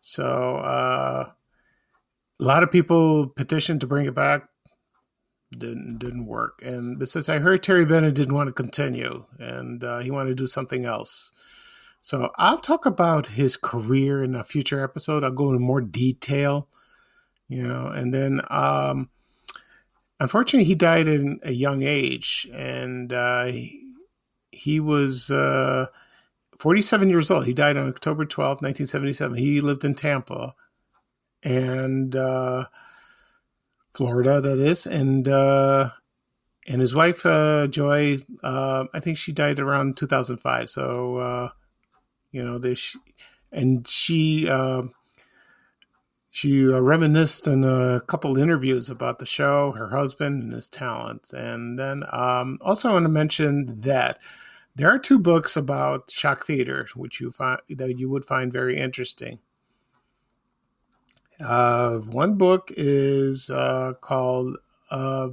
So 0.02 0.58
uh, 0.58 1.32
a 2.40 2.44
lot 2.44 2.64
of 2.64 2.72
people 2.72 3.28
petitioned 3.28 3.82
to 3.82 3.88
bring 3.88 4.06
it 4.06 4.16
back. 4.16 4.50
Didn't 5.58 6.00
didn't 6.00 6.26
work. 6.26 6.62
And 6.64 7.02
it 7.02 7.08
I 7.30 7.38
heard 7.40 7.62
Terry 7.62 7.86
Bennett 7.86 8.16
didn't 8.16 8.34
want 8.34 8.48
to 8.48 8.54
continue, 8.54 9.26
and 9.40 9.84
uh, 9.84 10.00
he 10.00 10.12
wanted 10.12 10.30
to 10.30 10.36
do 10.36 10.48
something 10.48 10.84
else. 10.84 11.32
So 12.02 12.32
I'll 12.36 12.58
talk 12.58 12.86
about 12.86 13.28
his 13.28 13.56
career 13.56 14.24
in 14.24 14.36
a 14.36 14.44
future 14.44 14.84
episode. 14.84 15.24
I'll 15.24 15.32
go 15.32 15.50
into 15.50 15.60
more 15.60 15.80
detail, 15.80 16.68
you 17.48 17.66
know, 17.66 17.88
and 17.88 18.14
then 18.14 18.42
um, 18.50 19.10
unfortunately 20.20 20.66
he 20.66 20.76
died 20.76 21.08
in 21.08 21.40
a 21.44 21.52
young 21.52 21.84
age, 21.84 22.48
and 22.54 23.12
uh, 23.12 23.46
he, 23.46 23.82
he 24.52 24.80
was. 24.80 25.32
Uh, 25.32 25.88
47 26.60 27.10
years 27.10 27.30
old. 27.30 27.46
He 27.46 27.54
died 27.54 27.76
on 27.76 27.90
October 27.90 28.24
12, 28.24 28.62
1977. 28.62 29.38
He 29.38 29.60
lived 29.60 29.84
in 29.84 29.94
Tampa 29.94 30.56
and 31.44 32.16
uh, 32.16 32.68
Florida, 33.94 34.40
that 34.40 34.60
is. 34.60 34.88
And 34.88 35.28
uh, 35.28 35.90
and 36.68 36.80
his 36.80 36.96
wife, 36.96 37.26
uh, 37.26 37.68
Joy, 37.68 38.20
uh, 38.42 38.86
I 38.94 39.00
think 39.02 39.18
she 39.18 39.34
died 39.34 39.60
around 39.60 39.98
2005. 39.98 40.70
So, 40.70 41.18
uh, 41.18 41.50
you 42.32 42.42
know, 42.42 42.58
this, 42.58 42.96
and 43.52 43.86
she, 43.86 44.48
uh, 46.34 46.36
she 46.36 46.64
reminisced 46.64 47.46
in 47.46 47.64
a 47.64 48.02
couple 48.08 48.38
interviews 48.38 48.90
about 48.90 49.20
the 49.20 49.26
show, 49.26 49.72
her 49.74 49.90
husband, 49.90 50.42
and 50.42 50.54
his 50.54 50.68
talent. 50.68 51.32
And 51.32 51.78
then 51.78 52.04
um, 52.12 52.58
also, 52.60 52.90
I 52.90 52.94
want 52.94 53.06
to 53.06 53.10
mention 53.10 53.82
that 53.82 54.20
there 54.76 54.90
are 54.90 54.98
two 54.98 55.20
books 55.20 55.56
about 55.56 56.10
shock 56.10 56.44
theater, 56.44 56.88
which 56.96 57.22
you 57.22 57.32
find 57.32 57.60
that 57.70 58.00
you 58.00 58.10
would 58.10 58.26
find 58.26 58.52
very 58.52 58.80
interesting. 58.80 59.40
Uh, 61.40 62.00
one 62.00 62.36
book 62.36 62.72
is 62.76 63.52
uh, 63.52 63.94
called. 64.02 64.58
Uh, 64.90 65.30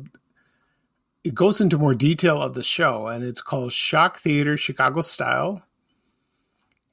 it 1.24 1.34
goes 1.34 1.62
into 1.62 1.78
more 1.78 1.94
detail 1.94 2.42
of 2.42 2.52
the 2.52 2.62
show, 2.62 3.06
and 3.06 3.24
it's 3.24 3.40
called 3.40 3.72
Shock 3.72 4.18
Theater 4.18 4.58
Chicago 4.58 5.00
Style. 5.00 5.62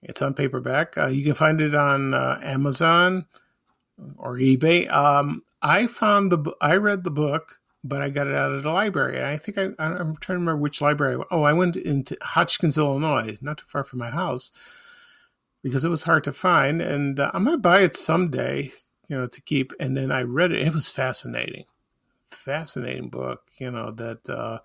It's 0.02 0.22
on 0.22 0.34
paperback. 0.34 0.98
Uh, 0.98 1.08
you 1.08 1.26
can 1.26 1.34
find 1.34 1.60
it 1.60 1.76
on 1.76 2.14
uh, 2.14 2.40
Amazon 2.42 3.26
or 4.18 4.38
eBay. 4.38 4.92
Um, 4.92 5.44
I 5.62 5.88
found 5.88 6.32
the. 6.32 6.56
I 6.62 6.76
read 6.76 7.04
the 7.04 7.12
book 7.12 7.60
but 7.88 8.02
I 8.02 8.10
got 8.10 8.28
it 8.28 8.36
out 8.36 8.52
of 8.52 8.64
the 8.64 8.72
library. 8.72 9.18
And 9.18 9.26
I 9.26 9.38
think 9.38 9.58
I, 9.58 9.70
I'm 9.80 10.16
trying 10.18 10.18
to 10.18 10.34
remember 10.34 10.58
which 10.58 10.82
library. 10.82 11.24
Oh, 11.32 11.44
I 11.44 11.54
went 11.54 11.76
into 11.76 12.18
Hotchkiss, 12.22 12.78
Illinois, 12.78 13.38
not 13.42 13.60
too 13.60 13.66
far 13.68 13.84
from 13.84 14.00
my 14.00 14.10
house, 14.10 14.52
because 15.64 15.86
it 15.86 15.90
was 15.90 16.04
hard 16.04 16.24
to 16.26 16.34
find. 16.34 16.82
And 16.82 17.20
uh, 17.20 17.32
I 17.34 17.40
might 17.40 17.62
buy 17.62 17.82
it 17.82 17.96
someday, 17.96 18.72
you 19.08 19.18
know, 19.18 19.28
to 19.28 19.42
keep. 19.42 19.74
And 19.80 19.96
then 19.96 20.12
I 20.12 20.24
read 20.24 20.52
it. 20.52 20.62
It 20.62 20.74
was 20.74 20.90
fascinating, 20.90 21.66
fascinating 22.30 23.10
book. 23.10 23.44
You 23.60 23.72
know 23.72 23.92
that 23.92 24.30
uh, 24.30 24.60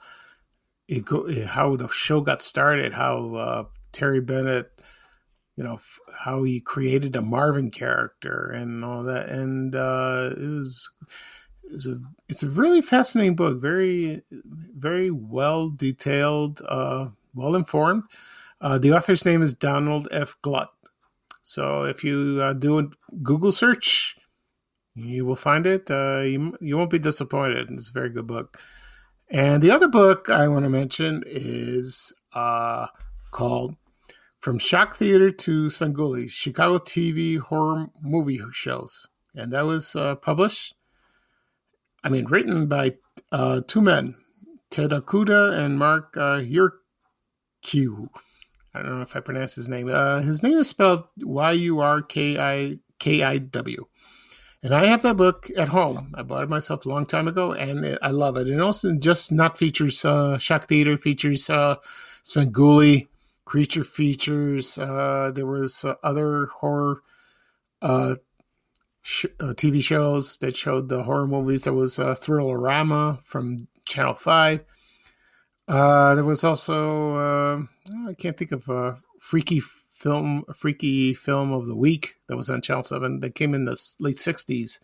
it 0.88 1.04
go 1.04 1.30
how 1.46 1.76
the 1.76 1.88
show 1.88 2.20
got 2.20 2.42
started, 2.42 2.92
how 2.92 3.34
uh, 3.34 3.64
Terry 3.92 4.20
Bennett. 4.20 4.70
You 5.56 5.64
know 5.64 5.80
how 6.18 6.42
he 6.44 6.60
created 6.60 7.14
a 7.14 7.22
Marvin 7.22 7.70
character 7.70 8.50
and 8.50 8.84
all 8.84 9.02
that, 9.02 9.28
and 9.28 9.74
uh, 9.74 10.30
it 10.32 10.48
was 10.48 10.90
it's 11.64 11.86
a 11.86 12.00
it's 12.28 12.42
a 12.42 12.48
really 12.48 12.80
fascinating 12.80 13.36
book. 13.36 13.60
Very 13.60 14.22
very 14.30 15.10
well 15.10 15.70
detailed, 15.70 16.62
uh, 16.66 17.08
well 17.34 17.54
informed. 17.54 18.04
Uh, 18.60 18.78
the 18.78 18.92
author's 18.92 19.24
name 19.24 19.42
is 19.42 19.52
Donald 19.52 20.08
F. 20.10 20.36
Glut. 20.42 20.70
So 21.42 21.84
if 21.84 22.04
you 22.04 22.38
uh, 22.40 22.52
do 22.52 22.78
a 22.78 22.88
Google 23.22 23.52
search, 23.52 24.16
you 24.94 25.26
will 25.26 25.36
find 25.36 25.66
it. 25.66 25.90
Uh, 25.90 26.20
you 26.20 26.56
you 26.60 26.76
won't 26.76 26.90
be 26.90 26.98
disappointed. 26.98 27.70
It's 27.70 27.90
a 27.90 27.92
very 27.92 28.10
good 28.10 28.26
book. 28.26 28.58
And 29.30 29.62
the 29.62 29.70
other 29.70 29.88
book 29.88 30.28
I 30.28 30.46
want 30.48 30.64
to 30.64 30.68
mention 30.68 31.24
is 31.26 32.12
uh, 32.34 32.88
called 33.30 33.76
"From 34.42 34.58
Shock 34.58 34.96
Theater 34.96 35.30
to 35.30 35.66
Svengoolie: 35.66 36.30
Chicago 36.30 36.76
TV 36.78 37.38
Horror 37.38 37.86
Movie 38.02 38.40
Shows," 38.52 39.08
and 39.34 39.50
that 39.52 39.64
was 39.64 39.96
uh, 39.96 40.16
published 40.16 40.74
I 42.04 42.08
mean, 42.08 42.26
written 42.26 42.66
by 42.66 42.94
uh, 43.30 43.60
two 43.66 43.80
men, 43.80 44.16
Ted 44.70 44.90
Okuda 44.90 45.56
and 45.58 45.78
Mark 45.78 46.16
uh, 46.16 46.40
Yurkiw. 46.40 48.08
I 48.74 48.82
don't 48.82 48.96
know 48.96 49.02
if 49.02 49.14
I 49.14 49.20
pronounced 49.20 49.56
his 49.56 49.68
name. 49.68 49.88
Uh, 49.88 50.20
his 50.20 50.42
name 50.42 50.58
is 50.58 50.68
spelled 50.68 51.04
Y 51.18 51.52
U 51.52 51.80
R 51.80 52.02
K 52.02 52.38
I 52.38 52.78
K 52.98 53.22
I 53.22 53.38
W. 53.38 53.84
And 54.64 54.74
I 54.74 54.86
have 54.86 55.02
that 55.02 55.16
book 55.16 55.50
at 55.56 55.68
home. 55.68 56.12
I 56.16 56.22
bought 56.22 56.44
it 56.44 56.48
myself 56.48 56.86
a 56.86 56.88
long 56.88 57.04
time 57.04 57.28
ago, 57.28 57.52
and 57.52 57.84
it, 57.84 57.98
I 58.00 58.10
love 58.10 58.36
it. 58.36 58.46
And 58.46 58.60
also, 58.60 58.94
just 58.94 59.30
not 59.30 59.58
features 59.58 60.04
uh, 60.04 60.38
Shock 60.38 60.68
Theater, 60.68 60.96
features 60.96 61.50
uh, 61.50 61.76
creature 63.44 63.84
features. 63.84 64.78
Uh, 64.78 65.30
there 65.34 65.46
was 65.46 65.84
uh, 65.84 65.94
other 66.02 66.46
horror 66.46 67.02
uh, 67.80 68.16
sh- 69.02 69.26
uh, 69.40 69.54
TV 69.54 69.82
shows 69.82 70.38
that 70.38 70.56
showed 70.56 70.88
the 70.88 71.02
horror 71.02 71.26
movies. 71.26 71.64
There 71.64 71.72
was 71.72 71.98
uh, 71.98 72.14
Thriller-Rama 72.14 73.20
from 73.24 73.68
Channel 73.88 74.14
5. 74.14 74.64
Uh, 75.68 76.14
there 76.14 76.24
was 76.24 76.44
also, 76.44 77.14
uh, 77.16 77.62
I 78.08 78.14
can't 78.14 78.36
think 78.36 78.52
of 78.52 78.68
a 78.68 78.98
freaky 79.20 79.60
film, 79.60 80.44
a 80.48 80.54
freaky 80.54 81.14
film 81.14 81.52
of 81.52 81.66
the 81.66 81.76
week 81.76 82.16
that 82.28 82.36
was 82.36 82.50
on 82.50 82.62
Channel 82.62 82.82
7 82.82 83.20
that 83.20 83.34
came 83.34 83.54
in 83.54 83.64
the 83.64 83.80
late 84.00 84.16
60s. 84.16 84.80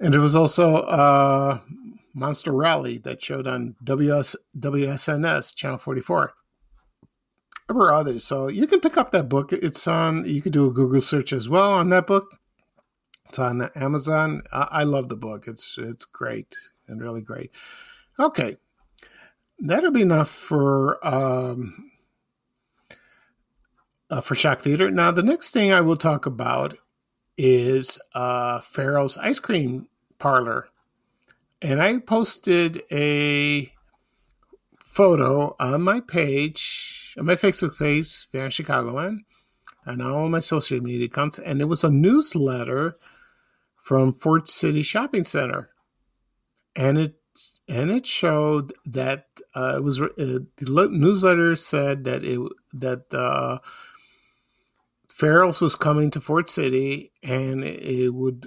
And 0.00 0.12
there 0.12 0.20
was 0.20 0.34
also 0.34 0.76
uh, 0.76 1.60
Monster 2.14 2.52
Rally 2.52 2.98
that 2.98 3.22
showed 3.22 3.46
on 3.46 3.76
WS, 3.84 4.36
WSNS, 4.58 5.54
Channel 5.54 5.78
44 5.78 6.34
there 7.68 7.92
others. 7.92 8.24
So 8.24 8.48
you 8.48 8.66
can 8.66 8.80
pick 8.80 8.96
up 8.96 9.10
that 9.10 9.28
book. 9.28 9.52
It's 9.52 9.86
on, 9.86 10.24
you 10.24 10.40
can 10.42 10.52
do 10.52 10.66
a 10.66 10.72
Google 10.72 11.00
search 11.00 11.32
as 11.32 11.48
well 11.48 11.72
on 11.72 11.90
that 11.90 12.06
book. 12.06 12.38
It's 13.28 13.38
on 13.38 13.68
Amazon. 13.74 14.42
I, 14.52 14.68
I 14.70 14.82
love 14.84 15.08
the 15.08 15.16
book. 15.16 15.48
It's 15.48 15.76
it's 15.78 16.04
great 16.04 16.54
and 16.86 17.02
really 17.02 17.22
great. 17.22 17.50
Okay, 18.20 18.56
that'll 19.58 19.90
be 19.90 20.02
enough 20.02 20.30
for 20.30 21.04
um, 21.06 21.90
uh, 24.10 24.20
for 24.20 24.34
shock 24.34 24.60
theater. 24.60 24.90
Now, 24.90 25.10
the 25.10 25.22
next 25.22 25.50
thing 25.50 25.72
I 25.72 25.80
will 25.80 25.96
talk 25.96 26.26
about 26.26 26.78
is 27.36 27.98
uh, 28.14 28.60
Farrell's 28.60 29.18
Ice 29.18 29.38
Cream 29.38 29.88
Parlor. 30.18 30.68
And 31.62 31.82
I 31.82 31.98
posted 31.98 32.82
a 32.92 33.72
photo 34.78 35.56
on 35.58 35.82
my 35.82 36.00
page, 36.00 36.95
my 37.24 37.34
Facebook 37.34 37.78
page, 37.78 38.28
Van 38.32 38.50
Chicagoland, 38.50 39.18
and 39.84 40.02
all 40.02 40.28
my 40.28 40.38
social 40.38 40.80
media 40.80 41.06
accounts. 41.06 41.38
And 41.38 41.60
it 41.60 41.66
was 41.66 41.84
a 41.84 41.90
newsletter 41.90 42.96
from 43.82 44.12
Ford 44.12 44.48
City 44.48 44.82
Shopping 44.82 45.24
Center. 45.24 45.70
And 46.74 46.98
it 46.98 47.14
and 47.68 47.90
it 47.90 48.06
showed 48.06 48.72
that 48.86 49.26
uh, 49.54 49.74
it 49.76 49.82
was 49.82 50.00
uh, 50.00 50.08
the 50.16 50.88
newsletter 50.90 51.56
said 51.56 52.04
that 52.04 52.24
it 52.24 52.40
that 52.74 53.12
uh, 53.12 53.58
Farrell's 55.08 55.60
was 55.60 55.74
coming 55.74 56.10
to 56.10 56.20
Ford 56.20 56.48
City 56.48 57.12
and 57.22 57.64
it 57.64 58.10
would 58.10 58.46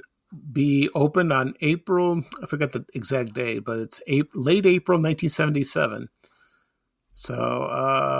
be 0.51 0.89
opened 0.93 1.34
on 1.34 1.55
April. 1.62 2.23
I 2.41 2.45
forget 2.45 2.71
the 2.71 2.86
exact 2.93 3.34
date, 3.34 3.65
but 3.65 3.79
it's 3.79 4.01
April, 4.08 4.43
late 4.43 4.65
April 4.65 4.97
1977. 4.97 6.10
So 7.15 7.67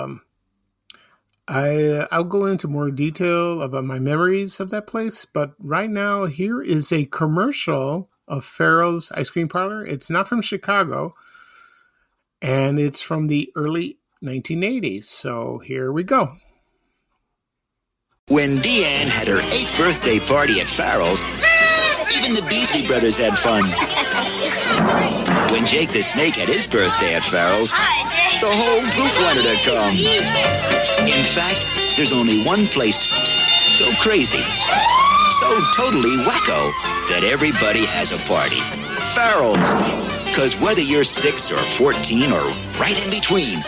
um, 0.04 0.22
I 1.50 2.06
I'll 2.12 2.24
go 2.24 2.46
into 2.46 2.68
more 2.68 2.92
detail 2.92 3.60
about 3.60 3.84
my 3.84 3.98
memories 3.98 4.60
of 4.60 4.70
that 4.70 4.86
place. 4.86 5.24
But 5.24 5.52
right 5.58 5.90
now, 5.90 6.26
here 6.26 6.62
is 6.62 6.92
a 6.92 7.06
commercial 7.06 8.08
of 8.28 8.44
Farrell's 8.44 9.10
Ice 9.12 9.30
Cream 9.30 9.48
Parlor. 9.48 9.84
It's 9.84 10.08
not 10.08 10.28
from 10.28 10.42
Chicago, 10.42 11.16
and 12.40 12.78
it's 12.78 13.00
from 13.00 13.26
the 13.26 13.50
early 13.56 13.98
1980s. 14.22 15.04
So 15.04 15.58
here 15.58 15.90
we 15.90 16.04
go. 16.04 16.30
When 18.28 18.58
Deanne 18.58 19.08
had 19.08 19.26
her 19.26 19.40
eighth 19.50 19.76
birthday 19.76 20.20
party 20.20 20.60
at 20.60 20.68
Farrell's, 20.68 21.20
even 22.16 22.32
the 22.32 22.46
Beasley 22.48 22.86
brothers 22.86 23.18
had 23.18 23.36
fun. 23.36 23.64
When 25.50 25.66
Jake 25.66 25.90
the 25.90 26.00
Snake 26.00 26.36
had 26.36 26.48
his 26.48 26.64
birthday 26.64 27.14
at 27.14 27.24
Farrell's, 27.24 27.70
the 27.72 28.46
whole 28.46 28.80
group 28.94 29.10
wanted 29.18 29.42
to 29.42 29.58
come. 29.66 29.98
In 31.10 31.24
fact, 31.26 31.66
there's 31.96 32.12
only 32.12 32.44
one 32.46 32.66
place 32.66 33.10
so 33.58 33.84
crazy, 34.00 34.38
so 35.40 35.48
totally 35.74 36.22
wacko, 36.22 36.70
that 37.10 37.22
everybody 37.24 37.84
has 37.84 38.12
a 38.12 38.18
party. 38.30 38.60
Farrell's. 39.10 39.58
Because 40.24 40.54
whether 40.60 40.80
you're 40.80 41.02
6 41.02 41.50
or 41.50 41.64
14 41.64 42.30
or 42.30 42.44
right 42.78 43.04
in 43.04 43.10
between, 43.10 43.58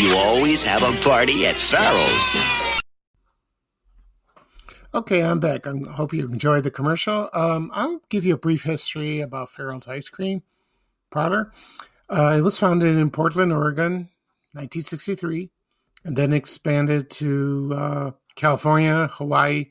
you 0.00 0.16
always 0.16 0.62
have 0.62 0.82
a 0.82 0.98
party 1.02 1.46
at 1.46 1.56
Farrell's. 1.56 2.36
Okay, 4.94 5.22
I'm 5.22 5.38
back. 5.38 5.66
I 5.66 5.76
hope 5.90 6.14
you 6.14 6.24
enjoyed 6.24 6.64
the 6.64 6.70
commercial. 6.70 7.28
Um, 7.34 7.70
I'll 7.74 8.00
give 8.08 8.24
you 8.24 8.32
a 8.32 8.38
brief 8.38 8.62
history 8.62 9.20
about 9.20 9.50
Farrell's 9.50 9.86
Ice 9.86 10.08
Cream 10.08 10.42
Parlor. 11.14 11.52
Uh, 12.10 12.34
it 12.36 12.42
was 12.42 12.58
founded 12.58 12.96
in 12.96 13.10
Portland, 13.10 13.52
Oregon, 13.52 14.10
1963, 14.52 15.48
and 16.04 16.16
then 16.16 16.32
expanded 16.32 17.08
to 17.10 17.72
uh, 17.74 18.10
California, 18.34 19.08
Hawaii, 19.12 19.66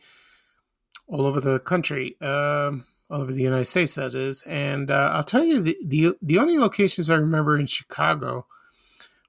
all 1.07 1.25
over 1.25 1.39
the 1.39 1.59
country, 1.59 2.15
um, 2.21 2.85
all 3.09 3.21
over 3.21 3.33
the 3.33 3.43
United 3.43 3.65
States, 3.65 3.95
that 3.95 4.15
is. 4.15 4.41
And 4.47 4.89
uh, 4.89 5.11
I'll 5.13 5.23
tell 5.23 5.43
you, 5.43 5.61
the, 5.61 5.77
the 5.85 6.15
the 6.21 6.39
only 6.39 6.57
locations 6.57 7.09
I 7.09 7.15
remember 7.15 7.59
in 7.59 7.67
Chicago 7.67 8.47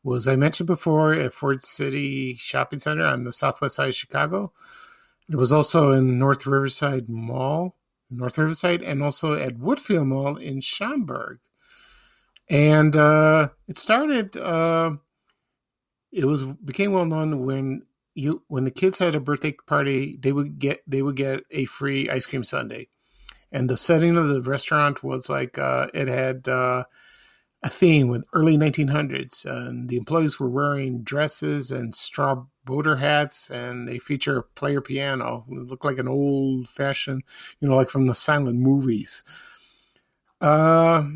was 0.02 0.28
I 0.28 0.36
mentioned 0.36 0.66
before 0.66 1.14
at 1.14 1.32
Ford 1.32 1.62
City 1.62 2.36
Shopping 2.38 2.78
Center 2.78 3.04
on 3.04 3.24
the 3.24 3.32
southwest 3.32 3.76
side 3.76 3.88
of 3.88 3.94
Chicago. 3.94 4.52
It 5.28 5.36
was 5.36 5.50
also 5.50 5.90
in 5.92 6.18
North 6.18 6.46
Riverside 6.46 7.08
Mall, 7.08 7.76
North 8.10 8.38
Riverside, 8.38 8.82
and 8.82 9.02
also 9.02 9.34
at 9.34 9.58
Woodfield 9.58 10.06
Mall 10.06 10.36
in 10.36 10.60
Schaumburg. 10.60 11.38
And 12.48 12.94
uh, 12.94 13.48
it 13.68 13.78
started. 13.78 14.36
Uh, 14.36 14.96
it 16.12 16.24
was 16.24 16.44
became 16.44 16.92
well 16.92 17.06
known 17.06 17.44
when 17.44 17.82
you 18.14 18.42
when 18.48 18.64
the 18.64 18.70
kids 18.70 18.98
had 18.98 19.14
a 19.14 19.20
birthday 19.20 19.52
party, 19.66 20.16
they 20.20 20.32
would 20.32 20.58
get 20.58 20.80
they 20.86 21.02
would 21.02 21.16
get 21.16 21.42
a 21.50 21.64
free 21.66 22.08
ice 22.08 22.26
cream 22.26 22.44
sundae. 22.44 22.86
And 23.52 23.70
the 23.70 23.76
setting 23.76 24.16
of 24.16 24.28
the 24.28 24.42
restaurant 24.42 25.04
was 25.04 25.28
like 25.30 25.58
uh, 25.58 25.88
it 25.94 26.08
had 26.08 26.48
uh, 26.48 26.84
a 27.62 27.70
theme 27.70 28.08
with 28.08 28.24
early 28.34 28.56
1900s, 28.58 29.44
and 29.44 29.88
the 29.88 29.96
employees 29.96 30.40
were 30.40 30.50
wearing 30.50 31.02
dresses 31.02 31.70
and 31.70 31.94
straw 31.94 32.44
boater 32.64 32.96
hats, 32.96 33.50
and 33.50 33.88
they 33.88 33.98
feature 33.98 34.38
a 34.38 34.42
player 34.42 34.80
piano. 34.80 35.46
It 35.50 35.68
looked 35.68 35.84
like 35.84 35.98
an 35.98 36.08
old 36.08 36.68
fashioned, 36.68 37.24
you 37.60 37.68
know, 37.68 37.76
like 37.76 37.90
from 37.90 38.06
the 38.06 38.14
silent 38.14 38.58
movies. 38.58 39.24
Uh, 40.40 41.08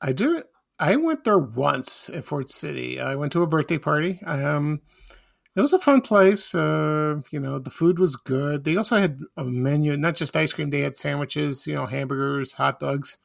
I 0.00 0.12
do. 0.12 0.42
I 0.80 0.96
went 0.96 1.24
there 1.24 1.38
once 1.38 2.08
at 2.08 2.24
Ford 2.24 2.48
City. 2.48 2.98
I 3.00 3.14
went 3.14 3.32
to 3.32 3.42
a 3.42 3.46
birthday 3.46 3.76
party. 3.76 4.18
Um, 4.24 4.80
it 5.54 5.60
was 5.60 5.74
a 5.74 5.78
fun 5.78 6.00
place. 6.00 6.54
Uh, 6.54 7.20
you 7.30 7.38
know, 7.38 7.58
the 7.58 7.70
food 7.70 7.98
was 7.98 8.16
good. 8.16 8.64
They 8.64 8.76
also 8.76 8.96
had 8.96 9.20
a 9.36 9.44
menu, 9.44 9.94
not 9.98 10.16
just 10.16 10.36
ice 10.36 10.54
cream. 10.54 10.70
They 10.70 10.80
had 10.80 10.96
sandwiches, 10.96 11.66
you 11.66 11.74
know, 11.74 11.84
hamburgers, 11.84 12.54
hot 12.54 12.80
dogs. 12.80 13.18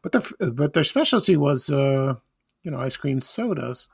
But 0.00 0.12
the 0.12 0.52
but 0.52 0.72
their 0.72 0.84
specialty 0.84 1.36
was 1.36 1.68
uh, 1.68 2.14
you 2.62 2.70
know 2.70 2.78
ice 2.78 2.96
cream 2.96 3.20
sodas, 3.20 3.88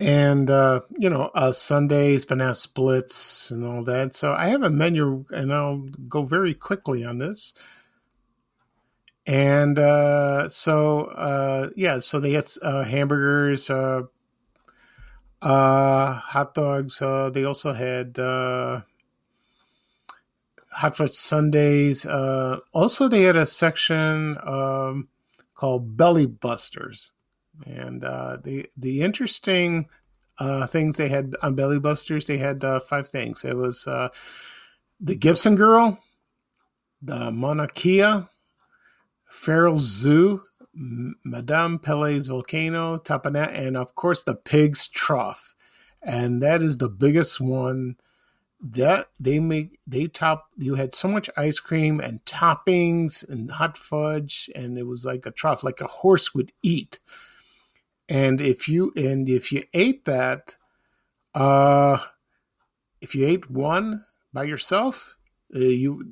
and 0.00 0.48
uh, 0.50 0.80
you 0.96 1.10
know 1.10 1.30
uh, 1.34 1.52
sundaes, 1.52 2.24
banana 2.24 2.54
splits, 2.54 3.50
and 3.50 3.64
all 3.64 3.84
that. 3.84 4.14
So 4.14 4.32
I 4.32 4.48
have 4.48 4.62
a 4.62 4.70
menu, 4.70 5.24
and 5.30 5.52
I'll 5.52 5.86
go 6.08 6.24
very 6.24 6.54
quickly 6.54 7.04
on 7.04 7.18
this. 7.18 7.52
And 9.26 9.78
uh, 9.78 10.48
so 10.48 11.00
uh, 11.06 11.70
yeah, 11.76 11.98
so 11.98 12.20
they 12.20 12.32
had 12.32 12.46
uh, 12.62 12.84
hamburgers, 12.84 13.68
uh, 13.68 14.02
uh, 15.42 16.14
hot 16.14 16.54
dogs. 16.54 17.02
Uh, 17.02 17.30
they 17.30 17.44
also 17.44 17.72
had. 17.72 18.18
Uh, 18.18 18.82
Hot 20.76 20.94
Fudge 20.94 21.14
sundaes. 21.14 22.04
Uh, 22.04 22.58
also, 22.74 23.08
they 23.08 23.22
had 23.22 23.34
a 23.36 23.46
section 23.46 24.36
um, 24.42 25.08
called 25.54 25.96
Belly 25.96 26.26
Busters, 26.26 27.12
and 27.64 28.04
uh, 28.04 28.36
the 28.44 28.66
the 28.76 29.00
interesting 29.00 29.88
uh, 30.38 30.66
things 30.66 30.98
they 30.98 31.08
had 31.08 31.34
on 31.42 31.54
Belly 31.54 31.78
Busters, 31.78 32.26
they 32.26 32.36
had 32.36 32.62
uh, 32.62 32.80
five 32.80 33.08
things. 33.08 33.42
It 33.42 33.56
was 33.56 33.86
uh, 33.86 34.10
the 35.00 35.16
Gibson 35.16 35.56
Girl, 35.56 35.98
the 37.00 37.68
Kea, 37.74 38.28
Farrell's 39.36 39.82
Zoo, 39.82 40.42
Madame 40.74 41.78
Pele's 41.78 42.26
Volcano, 42.26 42.96
Tapanet, 42.96 43.54
and 43.54 43.76
of 43.76 43.94
course 43.94 44.24
the 44.24 44.34
Pig's 44.34 44.88
Trough, 44.88 45.54
and 46.02 46.42
that 46.42 46.62
is 46.62 46.78
the 46.78 46.88
biggest 46.88 47.40
one 47.40 47.96
that 48.60 49.08
they 49.20 49.38
make 49.38 49.78
they 49.86 50.06
top 50.06 50.48
you 50.56 50.74
had 50.74 50.94
so 50.94 51.06
much 51.06 51.28
ice 51.36 51.60
cream 51.60 52.00
and 52.00 52.24
toppings 52.24 53.28
and 53.28 53.50
hot 53.50 53.76
fudge 53.76 54.50
and 54.54 54.78
it 54.78 54.84
was 54.84 55.04
like 55.04 55.26
a 55.26 55.30
trough 55.30 55.62
like 55.62 55.80
a 55.80 55.86
horse 55.86 56.34
would 56.34 56.50
eat. 56.62 56.98
And 58.08 58.40
if 58.40 58.68
you 58.68 58.92
and 58.96 59.28
if 59.28 59.52
you 59.52 59.62
ate 59.74 60.06
that 60.06 60.56
uh 61.34 61.98
if 63.02 63.14
you 63.14 63.26
ate 63.26 63.50
one 63.50 64.04
by 64.32 64.44
yourself 64.44 65.14
uh, 65.54 65.58
you 65.58 66.02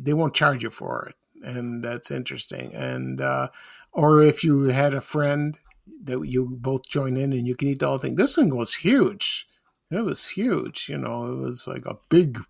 they 0.00 0.12
won't 0.12 0.34
charge 0.34 0.64
you 0.64 0.70
for 0.70 1.06
it 1.06 1.14
and 1.42 1.82
that's 1.82 2.10
interesting 2.10 2.74
and 2.74 3.20
uh 3.20 3.48
or 3.92 4.22
if 4.22 4.42
you 4.42 4.64
had 4.64 4.94
a 4.94 5.00
friend 5.00 5.58
that 6.04 6.22
you 6.24 6.46
both 6.60 6.86
join 6.88 7.16
in 7.16 7.32
and 7.32 7.46
you 7.46 7.54
can 7.54 7.68
eat 7.68 7.80
the 7.80 7.86
whole 7.86 7.98
thing 7.98 8.14
this 8.14 8.36
one 8.36 8.54
was 8.54 8.74
huge 8.74 9.46
it 9.92 10.04
was 10.04 10.26
huge, 10.26 10.88
you 10.88 10.96
know, 10.96 11.26
it 11.32 11.36
was 11.36 11.66
like 11.66 11.84
a 11.84 11.98
big 12.08 12.40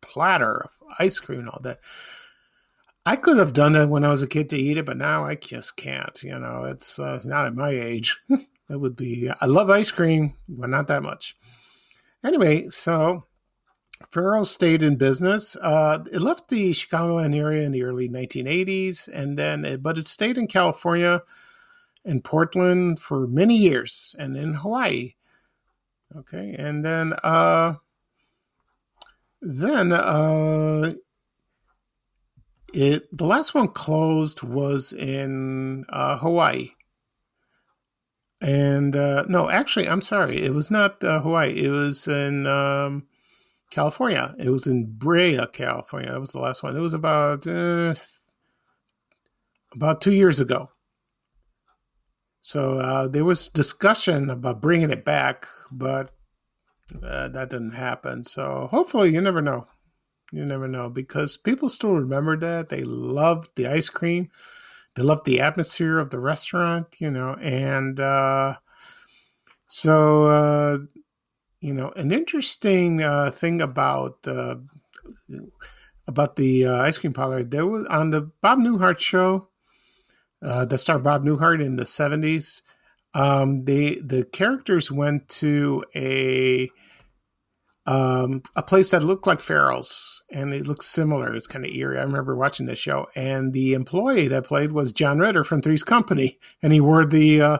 platter 0.00 0.62
of 0.64 0.70
ice 1.00 1.18
cream 1.18 1.40
and 1.40 1.48
all 1.48 1.60
that. 1.62 1.78
I 3.04 3.16
could 3.16 3.36
have 3.36 3.52
done 3.52 3.72
that 3.72 3.88
when 3.88 4.04
I 4.04 4.10
was 4.10 4.22
a 4.22 4.28
kid 4.28 4.48
to 4.50 4.56
eat 4.56 4.78
it, 4.78 4.86
but 4.86 4.96
now 4.96 5.24
I 5.24 5.34
just 5.34 5.76
can't. 5.76 6.22
You 6.22 6.38
know, 6.38 6.64
it's 6.64 6.98
uh, 6.98 7.20
not 7.24 7.46
at 7.46 7.54
my 7.54 7.70
age. 7.70 8.16
that 8.68 8.78
would 8.78 8.96
be. 8.96 9.28
I 9.28 9.46
love 9.46 9.70
ice 9.70 9.90
cream, 9.90 10.34
but 10.48 10.70
not 10.70 10.86
that 10.86 11.02
much. 11.02 11.36
Anyway, 12.24 12.68
so 12.68 13.24
Farrell 14.10 14.44
stayed 14.44 14.82
in 14.82 14.96
business. 14.96 15.56
Uh, 15.56 16.04
it 16.12 16.20
left 16.20 16.48
the 16.48 16.70
Chicagoland 16.70 17.36
area 17.36 17.62
in 17.62 17.72
the 17.72 17.82
early 17.82 18.08
1980s, 18.08 19.08
and 19.12 19.38
then, 19.38 19.64
it, 19.64 19.82
but 19.82 19.98
it 19.98 20.06
stayed 20.06 20.38
in 20.38 20.46
California 20.46 21.22
and 22.04 22.22
Portland 22.22 23.00
for 23.00 23.26
many 23.26 23.56
years, 23.56 24.14
and 24.18 24.36
in 24.36 24.54
Hawaii. 24.54 25.14
Okay, 26.16 26.54
and 26.56 26.84
then 26.84 27.12
uh, 27.24 27.74
then 29.42 29.92
uh, 29.92 30.92
it 32.72 33.16
the 33.16 33.26
last 33.26 33.54
one 33.54 33.68
closed 33.68 34.42
was 34.42 34.92
in 34.92 35.84
uh, 35.88 36.18
Hawaii. 36.18 36.70
And 38.40 38.94
uh, 38.94 39.24
no, 39.26 39.48
actually, 39.48 39.88
I'm 39.88 40.02
sorry, 40.02 40.42
it 40.42 40.52
was 40.52 40.70
not 40.70 41.02
uh, 41.02 41.20
Hawaii. 41.20 41.64
It 41.64 41.70
was 41.70 42.06
in 42.06 42.46
um, 42.46 43.06
California. 43.70 44.34
It 44.38 44.50
was 44.50 44.66
in 44.66 44.92
Brea, 44.96 45.44
California. 45.52 46.12
That 46.12 46.20
was 46.20 46.32
the 46.32 46.40
last 46.40 46.62
one. 46.62 46.76
It 46.76 46.80
was 46.80 46.94
about 46.94 47.46
uh, 47.46 47.94
about 49.74 50.00
two 50.00 50.12
years 50.12 50.40
ago. 50.40 50.70
So 52.40 52.78
uh, 52.78 53.08
there 53.08 53.24
was 53.24 53.48
discussion 53.48 54.28
about 54.28 54.60
bringing 54.60 54.90
it 54.90 55.04
back, 55.04 55.48
but 55.72 56.12
uh, 57.02 57.28
that 57.28 57.50
didn't 57.50 57.72
happen. 57.72 58.22
So 58.22 58.68
hopefully, 58.70 59.10
you 59.10 59.20
never 59.20 59.40
know. 59.40 59.66
You 60.30 60.44
never 60.44 60.68
know 60.68 60.88
because 60.90 61.36
people 61.36 61.68
still 61.68 61.94
remember 61.94 62.36
that. 62.36 62.68
They 62.68 62.82
loved 62.82 63.50
the 63.56 63.66
ice 63.66 63.88
cream. 63.88 64.28
They 64.94 65.02
loved 65.02 65.24
the 65.24 65.40
atmosphere 65.40 65.98
of 65.98 66.10
the 66.10 66.20
restaurant, 66.20 66.96
you 66.98 67.10
know, 67.10 67.34
and 67.40 67.98
uh, 67.98 68.56
so 69.66 70.24
uh, 70.24 70.78
you 71.64 71.72
know, 71.72 71.92
an 71.96 72.12
interesting 72.12 73.02
uh, 73.02 73.30
thing 73.30 73.62
about 73.62 74.18
uh, 74.28 74.56
about 76.06 76.36
the 76.36 76.66
uh, 76.66 76.82
ice 76.82 76.98
cream 76.98 77.14
parlor. 77.14 77.42
There 77.42 77.66
was 77.66 77.86
on 77.86 78.10
the 78.10 78.30
Bob 78.42 78.58
Newhart 78.58 78.98
show, 78.98 79.48
uh, 80.44 80.66
that 80.66 80.76
starred 80.76 81.04
Bob 81.04 81.24
Newhart 81.24 81.64
in 81.64 81.76
the 81.76 81.86
seventies. 81.86 82.62
Um, 83.14 83.64
they 83.64 83.94
the 83.94 84.24
characters 84.24 84.92
went 84.92 85.26
to 85.40 85.82
a 85.96 86.70
um, 87.86 88.42
a 88.54 88.62
place 88.62 88.90
that 88.90 89.02
looked 89.02 89.26
like 89.26 89.40
Farrell's, 89.40 90.22
and 90.30 90.52
it 90.52 90.66
looked 90.66 90.84
similar. 90.84 91.34
It's 91.34 91.46
kind 91.46 91.64
of 91.64 91.72
eerie. 91.72 91.98
I 91.98 92.02
remember 92.02 92.36
watching 92.36 92.66
the 92.66 92.76
show, 92.76 93.06
and 93.16 93.54
the 93.54 93.72
employee 93.72 94.28
that 94.28 94.44
played 94.44 94.72
was 94.72 94.92
John 94.92 95.18
Ritter 95.18 95.44
from 95.44 95.62
Three's 95.62 95.82
Company, 95.82 96.38
and 96.62 96.74
he 96.74 96.80
wore 96.82 97.06
the 97.06 97.40
uh, 97.40 97.58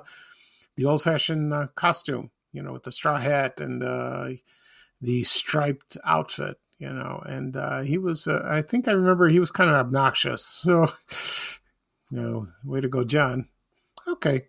the 0.76 0.84
old 0.84 1.02
fashioned 1.02 1.54
uh, 1.54 1.68
costume 1.74 2.32
you 2.54 2.62
know, 2.62 2.72
with 2.72 2.84
the 2.84 2.92
straw 2.92 3.18
hat 3.18 3.60
and 3.60 3.82
uh, 3.82 4.28
the 5.00 5.24
striped 5.24 5.98
outfit, 6.04 6.56
you 6.78 6.88
know. 6.88 7.20
And 7.26 7.56
uh, 7.56 7.80
he 7.80 7.98
was, 7.98 8.28
uh, 8.28 8.42
I 8.46 8.62
think 8.62 8.86
I 8.86 8.92
remember 8.92 9.28
he 9.28 9.40
was 9.40 9.50
kind 9.50 9.68
of 9.68 9.76
obnoxious. 9.76 10.64
So, 12.10 12.20
you 12.20 12.20
know, 12.20 12.48
way 12.64 12.80
to 12.80 12.88
go, 12.88 13.02
John. 13.02 13.48
Okay. 14.06 14.42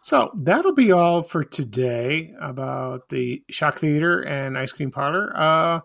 So 0.00 0.32
that'll 0.34 0.74
be 0.74 0.90
all 0.90 1.22
for 1.22 1.44
today 1.44 2.34
about 2.40 3.10
the 3.10 3.44
Shock 3.48 3.76
Theater 3.76 4.22
and 4.22 4.58
Ice 4.58 4.72
Cream 4.72 4.90
Parlor. 4.90 5.32
Uh, 5.36 5.80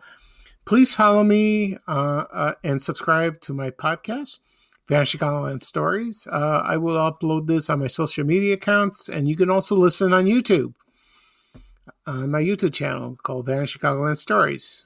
please 0.66 0.96
follow 0.96 1.24
me 1.24 1.78
uh, 1.88 2.24
uh, 2.34 2.54
and 2.64 2.82
subscribe 2.82 3.40
to 3.42 3.54
my 3.54 3.70
podcast, 3.70 4.40
Vanishing 4.88 5.20
Chicagoland 5.20 5.62
Stories. 5.62 6.28
Uh, 6.32 6.64
I 6.66 6.78
will 6.78 6.96
upload 6.96 7.46
this 7.46 7.70
on 7.70 7.80
my 7.80 7.88
social 7.88 8.24
media 8.24 8.56
accounts, 8.56 9.10
and 9.10 9.28
you 9.28 9.36
can 9.36 9.52
also 9.52 9.76
listen 9.76 10.12
on 10.12 10.26
YouTube 10.26 10.74
on 12.06 12.32
my 12.32 12.42
YouTube 12.42 12.74
channel 12.74 13.18
called 13.22 13.46
Vanish 13.46 13.78
Chicagoland 13.78 14.18
Stories. 14.18 14.86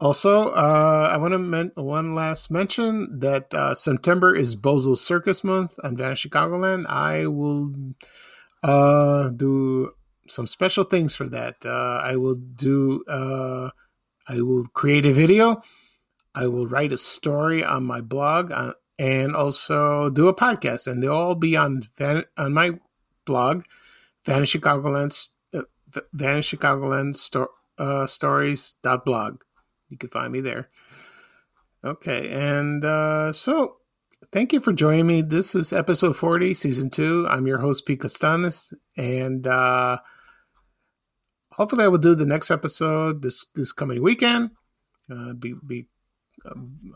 Also, 0.00 0.48
uh, 0.48 1.08
I 1.12 1.16
want 1.18 1.30
to 1.30 1.38
men- 1.38 1.70
one 1.76 2.16
last 2.16 2.50
mention 2.50 3.20
that 3.20 3.54
uh, 3.54 3.72
September 3.72 4.34
is 4.34 4.56
Bozo 4.56 4.98
Circus 4.98 5.44
Month 5.44 5.78
on 5.84 5.96
Vanish 5.96 6.26
Chicagoland. 6.26 6.86
I 6.88 7.28
will 7.28 7.72
uh, 8.64 9.30
do 9.30 9.92
some 10.28 10.48
special 10.48 10.82
things 10.82 11.14
for 11.14 11.28
that. 11.28 11.64
Uh, 11.64 12.00
I 12.02 12.16
will 12.16 12.34
do. 12.34 13.04
Uh, 13.06 13.70
I 14.26 14.40
will 14.40 14.66
create 14.74 15.06
a 15.06 15.12
video. 15.12 15.62
I 16.34 16.48
will 16.48 16.66
write 16.66 16.92
a 16.92 16.98
story 16.98 17.62
on 17.62 17.84
my 17.84 18.00
blog 18.00 18.50
uh, 18.50 18.72
and 18.98 19.36
also 19.36 20.10
do 20.10 20.28
a 20.28 20.34
podcast, 20.34 20.86
and 20.86 21.02
they'll 21.02 21.12
all 21.12 21.34
be 21.34 21.56
on 21.56 21.82
Van- 21.96 22.24
on 22.36 22.52
my 22.52 22.78
blog, 23.24 23.64
Vanish 24.24 24.56
Chicagoland 25.92 26.02
Vanish 26.12 26.50
Chicagoland 26.50 27.16
sto- 27.16 27.52
uh. 27.78 28.06
You 29.88 29.98
can 29.98 30.08
find 30.08 30.32
me 30.32 30.40
there. 30.40 30.70
Okay, 31.84 32.30
and 32.30 32.84
uh, 32.84 33.32
so 33.32 33.76
thank 34.32 34.52
you 34.52 34.60
for 34.60 34.72
joining 34.72 35.06
me. 35.06 35.22
This 35.22 35.54
is 35.54 35.72
episode 35.72 36.16
40, 36.16 36.54
season 36.54 36.90
two. 36.90 37.26
I'm 37.28 37.46
your 37.46 37.58
host, 37.58 37.86
Pete 37.86 38.00
Costanis, 38.00 38.72
and 38.96 39.46
uh, 39.46 39.98
hopefully 41.52 41.84
I 41.84 41.88
will 41.88 41.98
do 41.98 42.14
the 42.14 42.26
next 42.26 42.50
episode 42.50 43.22
this, 43.22 43.46
this 43.54 43.72
coming 43.72 44.02
weekend. 44.02 44.50
Uh, 45.10 45.32
be, 45.32 45.54
be 45.66 45.88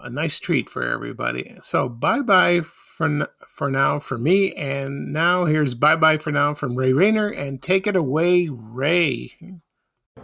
a 0.00 0.10
nice 0.10 0.38
treat 0.38 0.68
for 0.68 0.82
everybody. 0.82 1.56
So 1.60 1.88
bye 1.88 2.22
bye 2.22 2.60
for 2.62 3.28
for 3.48 3.70
now 3.70 3.98
for 3.98 4.18
me, 4.18 4.54
and 4.54 5.12
now 5.12 5.44
here's 5.44 5.74
bye 5.74 5.96
bye 5.96 6.18
for 6.18 6.32
now 6.32 6.54
from 6.54 6.76
Ray 6.76 6.92
Rayner, 6.92 7.28
and 7.28 7.62
take 7.62 7.86
it 7.86 7.96
away, 7.96 8.48
Ray. 8.50 9.32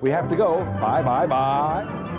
We 0.01 0.11
have 0.11 0.29
to 0.31 0.37
go. 0.37 0.59
Bye 0.81 1.03
bye 1.03 1.27
bye. 1.27 2.19